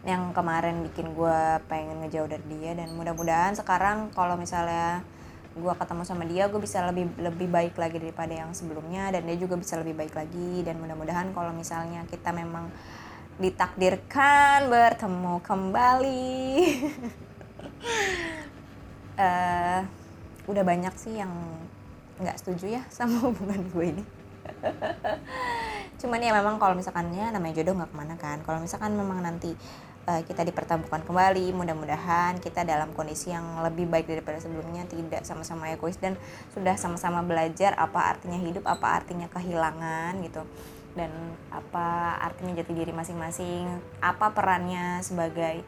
yang 0.00 0.32
kemarin 0.32 0.80
bikin 0.88 1.12
gue 1.12 1.40
pengen 1.68 2.00
ngejauh 2.00 2.32
dari 2.32 2.46
dia. 2.48 2.72
Dan 2.72 2.96
mudah-mudahan 2.96 3.52
sekarang 3.52 4.08
kalau 4.16 4.40
misalnya 4.40 5.04
gue 5.50 5.74
ketemu 5.76 6.02
sama 6.06 6.24
dia 6.24 6.46
gue 6.46 6.62
bisa 6.62 6.80
lebih 6.86 7.10
lebih 7.20 7.50
baik 7.50 7.74
lagi 7.76 8.00
daripada 8.00 8.32
yang 8.32 8.56
sebelumnya. 8.56 9.12
Dan 9.12 9.28
dia 9.28 9.36
juga 9.36 9.60
bisa 9.60 9.76
lebih 9.76 9.92
baik 10.00 10.16
lagi. 10.16 10.64
Dan 10.64 10.80
mudah-mudahan 10.80 11.36
kalau 11.36 11.52
misalnya 11.52 12.08
kita 12.08 12.32
memang 12.32 12.72
ditakdirkan 13.36 14.72
bertemu 14.72 15.34
kembali. 15.44 16.40
Eh 19.20 19.99
udah 20.50 20.64
banyak 20.66 20.94
sih 20.98 21.22
yang 21.22 21.30
nggak 22.20 22.36
setuju 22.36 22.80
ya 22.80 22.82
sama 22.92 23.22
hubungan 23.30 23.62
gue 23.72 23.84
ini. 23.96 24.04
Cuman 26.00 26.20
ya 26.20 26.32
memang 26.32 26.56
kalau 26.56 26.74
misalkannya 26.76 27.32
namanya 27.32 27.60
jodoh 27.60 27.76
nggak 27.76 27.90
ke 27.92 27.96
mana 27.96 28.14
kan. 28.16 28.38
Kalau 28.44 28.58
misalkan 28.60 28.96
memang 28.96 29.20
nanti 29.20 29.52
eh, 30.08 30.22
kita 30.24 30.44
dipertemukan 30.44 31.04
kembali 31.04 31.52
mudah-mudahan 31.52 32.40
kita 32.40 32.64
dalam 32.64 32.92
kondisi 32.96 33.32
yang 33.32 33.60
lebih 33.64 33.88
baik 33.88 34.08
daripada 34.08 34.40
sebelumnya 34.40 34.88
tidak 34.88 35.28
sama-sama 35.28 35.68
egois 35.72 36.00
dan 36.00 36.16
sudah 36.52 36.76
sama-sama 36.80 37.20
belajar 37.20 37.76
apa 37.76 38.16
artinya 38.16 38.40
hidup 38.40 38.64
apa 38.64 39.00
artinya 39.00 39.28
kehilangan 39.28 40.20
gitu. 40.24 40.44
Dan 40.90 41.12
apa 41.54 42.18
artinya 42.18 42.58
jati 42.58 42.72
diri 42.74 42.90
masing-masing 42.90 43.70
apa 44.02 44.34
perannya 44.34 44.98
sebagai 45.06 45.62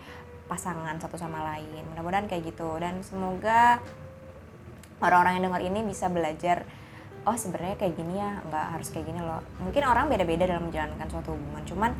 pasangan 0.50 0.98
satu 0.98 1.16
sama 1.16 1.40
lain. 1.54 1.86
Mudah-mudahan 1.92 2.26
kayak 2.26 2.52
gitu. 2.52 2.76
Dan 2.76 3.00
semoga 3.06 3.78
orang-orang 5.02 5.32
yang 5.38 5.44
dengar 5.50 5.62
ini 5.66 5.80
bisa 5.82 6.06
belajar 6.06 6.64
oh 7.22 7.36
sebenarnya 7.38 7.78
kayak 7.78 7.94
gini 7.94 8.18
ya 8.18 8.42
nggak 8.46 8.66
harus 8.78 8.88
kayak 8.90 9.06
gini 9.10 9.20
loh. 9.22 9.42
Mungkin 9.62 9.82
orang 9.86 10.10
beda-beda 10.10 10.46
dalam 10.46 10.70
menjalankan 10.70 11.06
suatu 11.10 11.34
hubungan 11.34 11.62
cuman 11.66 11.90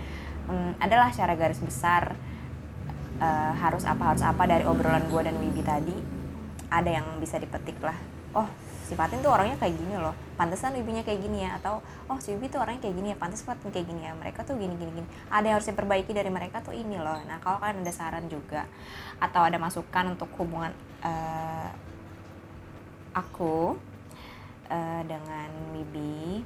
hmm, 0.51 0.83
adalah 0.83 1.11
secara 1.15 1.35
garis 1.39 1.63
besar 1.63 2.15
eh, 3.23 3.53
harus 3.59 3.87
apa 3.87 4.15
harus 4.15 4.23
apa 4.23 4.43
dari 4.47 4.67
obrolan 4.67 5.07
gue 5.07 5.23
dan 5.23 5.35
Wibi 5.39 5.63
tadi 5.63 5.95
ada 6.71 6.91
yang 6.91 7.07
bisa 7.23 7.39
dipetik 7.39 7.79
lah. 7.83 7.95
Oh 8.33 8.49
si 8.83 8.99
Fatin 8.99 9.23
tuh 9.23 9.31
orangnya 9.31 9.57
kayak 9.57 9.79
gini 9.79 9.95
loh 9.97 10.13
pantesan 10.35 10.75
Wibinya 10.75 11.01
kayak 11.07 11.23
gini 11.23 11.47
ya 11.47 11.57
atau 11.57 11.81
oh 12.11 12.19
si 12.19 12.35
Wibi 12.35 12.51
tuh 12.51 12.61
orangnya 12.61 12.83
kayak 12.83 12.97
gini 12.99 13.09
ya 13.15 13.17
pantes 13.17 13.47
Fatin 13.47 13.71
kayak 13.71 13.87
gini 13.87 14.03
ya 14.03 14.13
mereka 14.19 14.43
tuh 14.43 14.59
gini 14.59 14.75
gini 14.75 14.91
gini. 14.91 15.09
Ada 15.31 15.55
yang 15.55 15.57
harus 15.63 15.69
diperbaiki 15.71 16.11
dari 16.11 16.31
mereka 16.35 16.67
tuh 16.67 16.75
ini 16.75 16.99
loh. 16.99 17.23
Nah 17.25 17.39
kalau 17.39 17.63
kalian 17.63 17.87
ada 17.87 17.95
saran 17.95 18.27
juga 18.27 18.67
atau 19.23 19.47
ada 19.47 19.55
masukan 19.63 20.19
untuk 20.19 20.35
hubungan 20.35 20.75
eh, 21.07 21.92
aku 23.13 23.77
eh, 24.69 25.03
dengan 25.07 25.51
Bibi. 25.73 26.43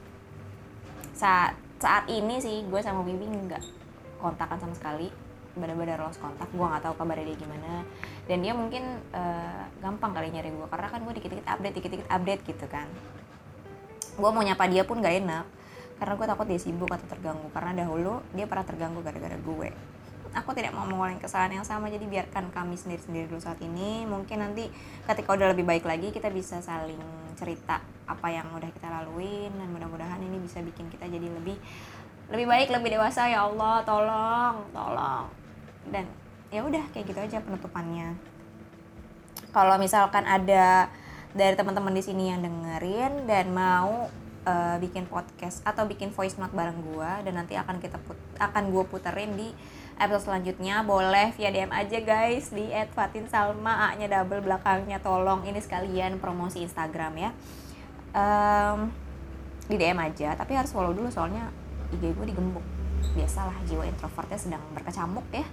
Saat 1.16 1.57
saat 1.81 2.05
ini 2.09 2.40
sih 2.42 2.64
gue 2.66 2.81
sama 2.83 3.02
Bibi 3.07 3.24
nggak 3.26 3.62
kontakan 4.20 4.59
sama 4.61 4.74
sekali. 4.74 5.09
Benar-benar 5.57 6.05
lost 6.05 6.20
kontak. 6.20 6.50
Gue 6.52 6.66
nggak 6.66 6.85
tahu 6.85 6.94
kabarnya 7.00 7.33
dia 7.33 7.38
gimana. 7.40 7.83
Dan 8.29 8.44
dia 8.44 8.52
mungkin 8.52 8.85
eh, 9.14 9.62
gampang 9.81 10.12
kali 10.12 10.29
nyari 10.35 10.52
gue 10.52 10.66
karena 10.68 10.88
kan 10.92 11.00
gue 11.02 11.14
dikit-dikit 11.16 11.46
update 11.48 11.74
dikit-dikit 11.81 12.09
update 12.12 12.42
gitu 12.44 12.66
kan. 12.68 12.87
Gue 14.16 14.31
mau 14.33 14.40
nyapa 14.40 14.64
dia 14.68 14.85
pun 14.85 15.00
gak 15.05 15.16
enak. 15.22 15.46
Karena 15.96 16.12
gue 16.12 16.26
takut 16.29 16.46
dia 16.48 16.61
sibuk 16.61 16.88
atau 16.92 17.09
terganggu. 17.09 17.48
Karena 17.52 17.85
dahulu 17.85 18.20
dia 18.37 18.44
pernah 18.44 18.64
terganggu 18.68 19.00
gara-gara 19.00 19.37
gue 19.37 19.95
aku 20.37 20.53
tidak 20.53 20.77
mau 20.77 20.85
mengulangi 20.85 21.16
kesalahan 21.16 21.59
yang 21.59 21.66
sama. 21.66 21.88
Jadi 21.88 22.05
biarkan 22.05 22.53
kami 22.53 22.77
sendiri-sendiri 22.77 23.33
dulu 23.33 23.40
saat 23.40 23.57
ini. 23.64 24.05
Mungkin 24.05 24.44
nanti 24.44 24.68
ketika 25.09 25.33
udah 25.33 25.57
lebih 25.57 25.64
baik 25.64 25.88
lagi 25.88 26.12
kita 26.12 26.29
bisa 26.29 26.61
saling 26.61 27.01
cerita 27.40 27.81
apa 28.05 28.29
yang 28.29 28.53
udah 28.53 28.68
kita 28.68 28.92
laluin. 28.92 29.51
Dan 29.57 29.72
mudah-mudahan 29.72 30.20
ini 30.20 30.37
bisa 30.37 30.61
bikin 30.61 30.92
kita 30.92 31.09
jadi 31.09 31.27
lebih 31.33 31.57
lebih 32.29 32.46
baik 32.46 32.68
lebih 32.68 33.01
dewasa. 33.01 33.33
Ya 33.33 33.49
Allah 33.49 33.81
tolong 33.88 34.68
tolong. 34.77 35.27
Dan 35.88 36.05
ya 36.53 36.61
udah 36.61 36.85
kayak 36.92 37.09
gitu 37.09 37.20
aja 37.20 37.40
penutupannya. 37.40 38.12
Kalau 39.57 39.81
misalkan 39.81 40.29
ada 40.29 40.92
dari 41.33 41.57
teman-teman 41.57 41.96
di 41.96 42.05
sini 42.05 42.29
yang 42.29 42.44
dengerin 42.44 43.25
dan 43.25 43.53
mau 43.53 44.12
uh, 44.46 44.77
bikin 44.79 45.05
podcast 45.11 45.61
atau 45.66 45.85
bikin 45.85 46.14
voice 46.14 46.38
note 46.38 46.55
bareng 46.55 46.81
gua 46.92 47.20
dan 47.27 47.37
nanti 47.37 47.59
akan 47.59 47.83
kita 47.83 47.99
put 48.01 48.16
akan 48.38 48.70
gua 48.70 48.87
puterin 48.87 49.35
di 49.35 49.51
episode 49.96 50.28
selanjutnya 50.28 50.85
boleh 50.85 51.32
via 51.32 51.48
DM 51.48 51.72
aja 51.72 51.98
guys 52.04 52.52
di 52.52 52.68
@fatin_salma 52.92 53.92
A-nya 53.92 54.12
double 54.12 54.44
belakangnya 54.44 55.00
tolong. 55.00 55.40
Ini 55.48 55.56
sekalian 55.56 56.20
promosi 56.20 56.61
Instagram 56.61 57.12
ya. 57.16 57.30
Um, 58.16 58.92
di 59.66 59.76
DM 59.80 59.98
aja 59.98 60.38
tapi 60.38 60.54
harus 60.54 60.70
follow 60.70 60.94
dulu 60.94 61.09
soalnya 61.09 61.48
IG 61.96 62.12
gue 62.12 62.26
digembok. 62.28 62.64
Biasalah 63.16 63.56
jiwa 63.64 63.88
introvertnya 63.88 64.37
sedang 64.37 64.62
berkecamuk 64.76 65.24
ya. 65.32 65.46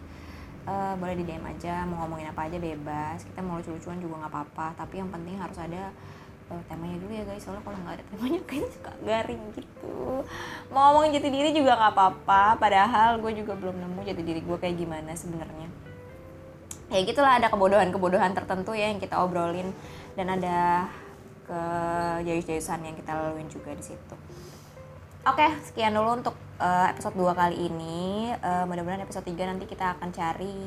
Uh, 0.64 0.96
boleh 1.00 1.20
di 1.20 1.24
DM 1.28 1.44
aja 1.44 1.88
mau 1.88 2.04
ngomongin 2.04 2.32
apa 2.36 2.52
aja 2.52 2.60
bebas. 2.60 3.24
Kita 3.24 3.40
mau 3.40 3.64
lucu-lucuan 3.64 4.04
juga 4.04 4.28
nggak 4.28 4.32
apa-apa 4.32 4.68
tapi 4.76 5.00
yang 5.00 5.08
penting 5.08 5.40
harus 5.40 5.56
ada 5.56 5.96
uh, 6.52 6.64
temanya 6.68 6.98
dulu 7.00 7.14
ya 7.14 7.24
guys. 7.24 7.44
Soalnya 7.44 7.64
kalau 7.64 7.78
nggak 7.80 7.96
ada 8.00 8.06
temanya 8.12 8.40
kayaknya 8.50 8.70
suka 8.74 8.92
garing 9.04 9.44
gitu. 9.56 9.96
Mau 10.74 10.82
ngomongin 10.92 11.12
jati 11.20 11.30
diri 11.30 11.50
juga 11.56 11.72
nggak 11.80 11.94
apa-apa. 11.96 12.44
Padahal 12.58 13.22
gue 13.22 13.32
juga 13.38 13.54
belum 13.56 13.76
nemu 13.78 14.00
jati 14.04 14.24
diri 14.24 14.42
gue 14.44 14.58
kayak 14.60 14.76
gimana 14.76 15.12
sebenarnya. 15.16 15.68
Ya 16.92 17.00
gitulah 17.08 17.40
ada 17.40 17.48
kebodohan-kebodohan 17.48 18.36
tertentu 18.36 18.76
ya 18.76 18.92
yang 18.92 19.00
kita 19.00 19.22
obrolin. 19.22 19.72
Dan 20.14 20.30
ada 20.30 20.88
ke 21.44 21.62
jayus-jayusan 22.24 22.86
yang 22.88 22.96
kita 22.96 23.12
laluin 23.14 23.50
juga 23.52 23.76
di 23.76 23.84
situ. 23.84 24.16
Oke, 25.24 25.48
sekian 25.64 25.96
dulu 25.96 26.20
untuk 26.20 26.36
uh, 26.60 26.92
episode 26.92 27.16
2 27.16 27.32
kali 27.32 27.72
ini. 27.72 28.32
Uh, 28.44 28.68
mudah-mudahan 28.68 29.08
episode 29.08 29.24
3 29.24 29.56
nanti 29.56 29.66
kita 29.68 29.96
akan 29.96 30.12
cari 30.12 30.60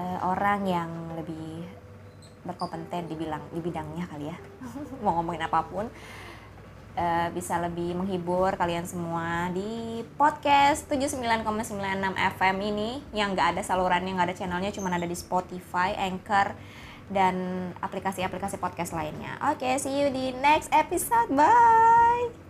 uh, 0.00 0.18
orang 0.24 0.60
yang 0.64 0.90
lebih 1.12 1.68
berkompeten 2.42 3.06
di 3.06 3.14
bilang 3.16 3.42
di 3.52 3.60
bidangnya 3.60 4.04
kali 4.08 4.32
ya. 4.32 4.36
Mau 5.04 5.20
ngomongin 5.20 5.44
apa 5.44 5.60
pun 5.68 5.88
uh, 6.96 7.28
bisa 7.34 7.60
lebih 7.60 7.94
menghibur 7.94 8.54
kalian 8.56 8.86
semua 8.88 9.50
di 9.52 10.02
podcast 10.16 10.88
79,96 10.88 11.76
FM 12.40 12.56
ini 12.60 12.90
yang 13.14 13.36
gak 13.36 13.56
ada 13.58 13.62
salurannya, 13.62 14.16
gak 14.16 14.28
ada 14.32 14.36
channelnya, 14.36 14.70
cuma 14.74 14.90
ada 14.90 15.06
di 15.06 15.16
Spotify, 15.16 15.94
Anchor, 15.94 16.56
dan 17.10 17.34
aplikasi-aplikasi 17.82 18.62
podcast 18.62 18.94
lainnya. 18.94 19.36
Oke, 19.50 19.66
okay, 19.66 19.74
see 19.82 19.94
you 19.98 20.08
di 20.14 20.30
next 20.38 20.70
episode. 20.70 21.30
Bye. 21.34 22.49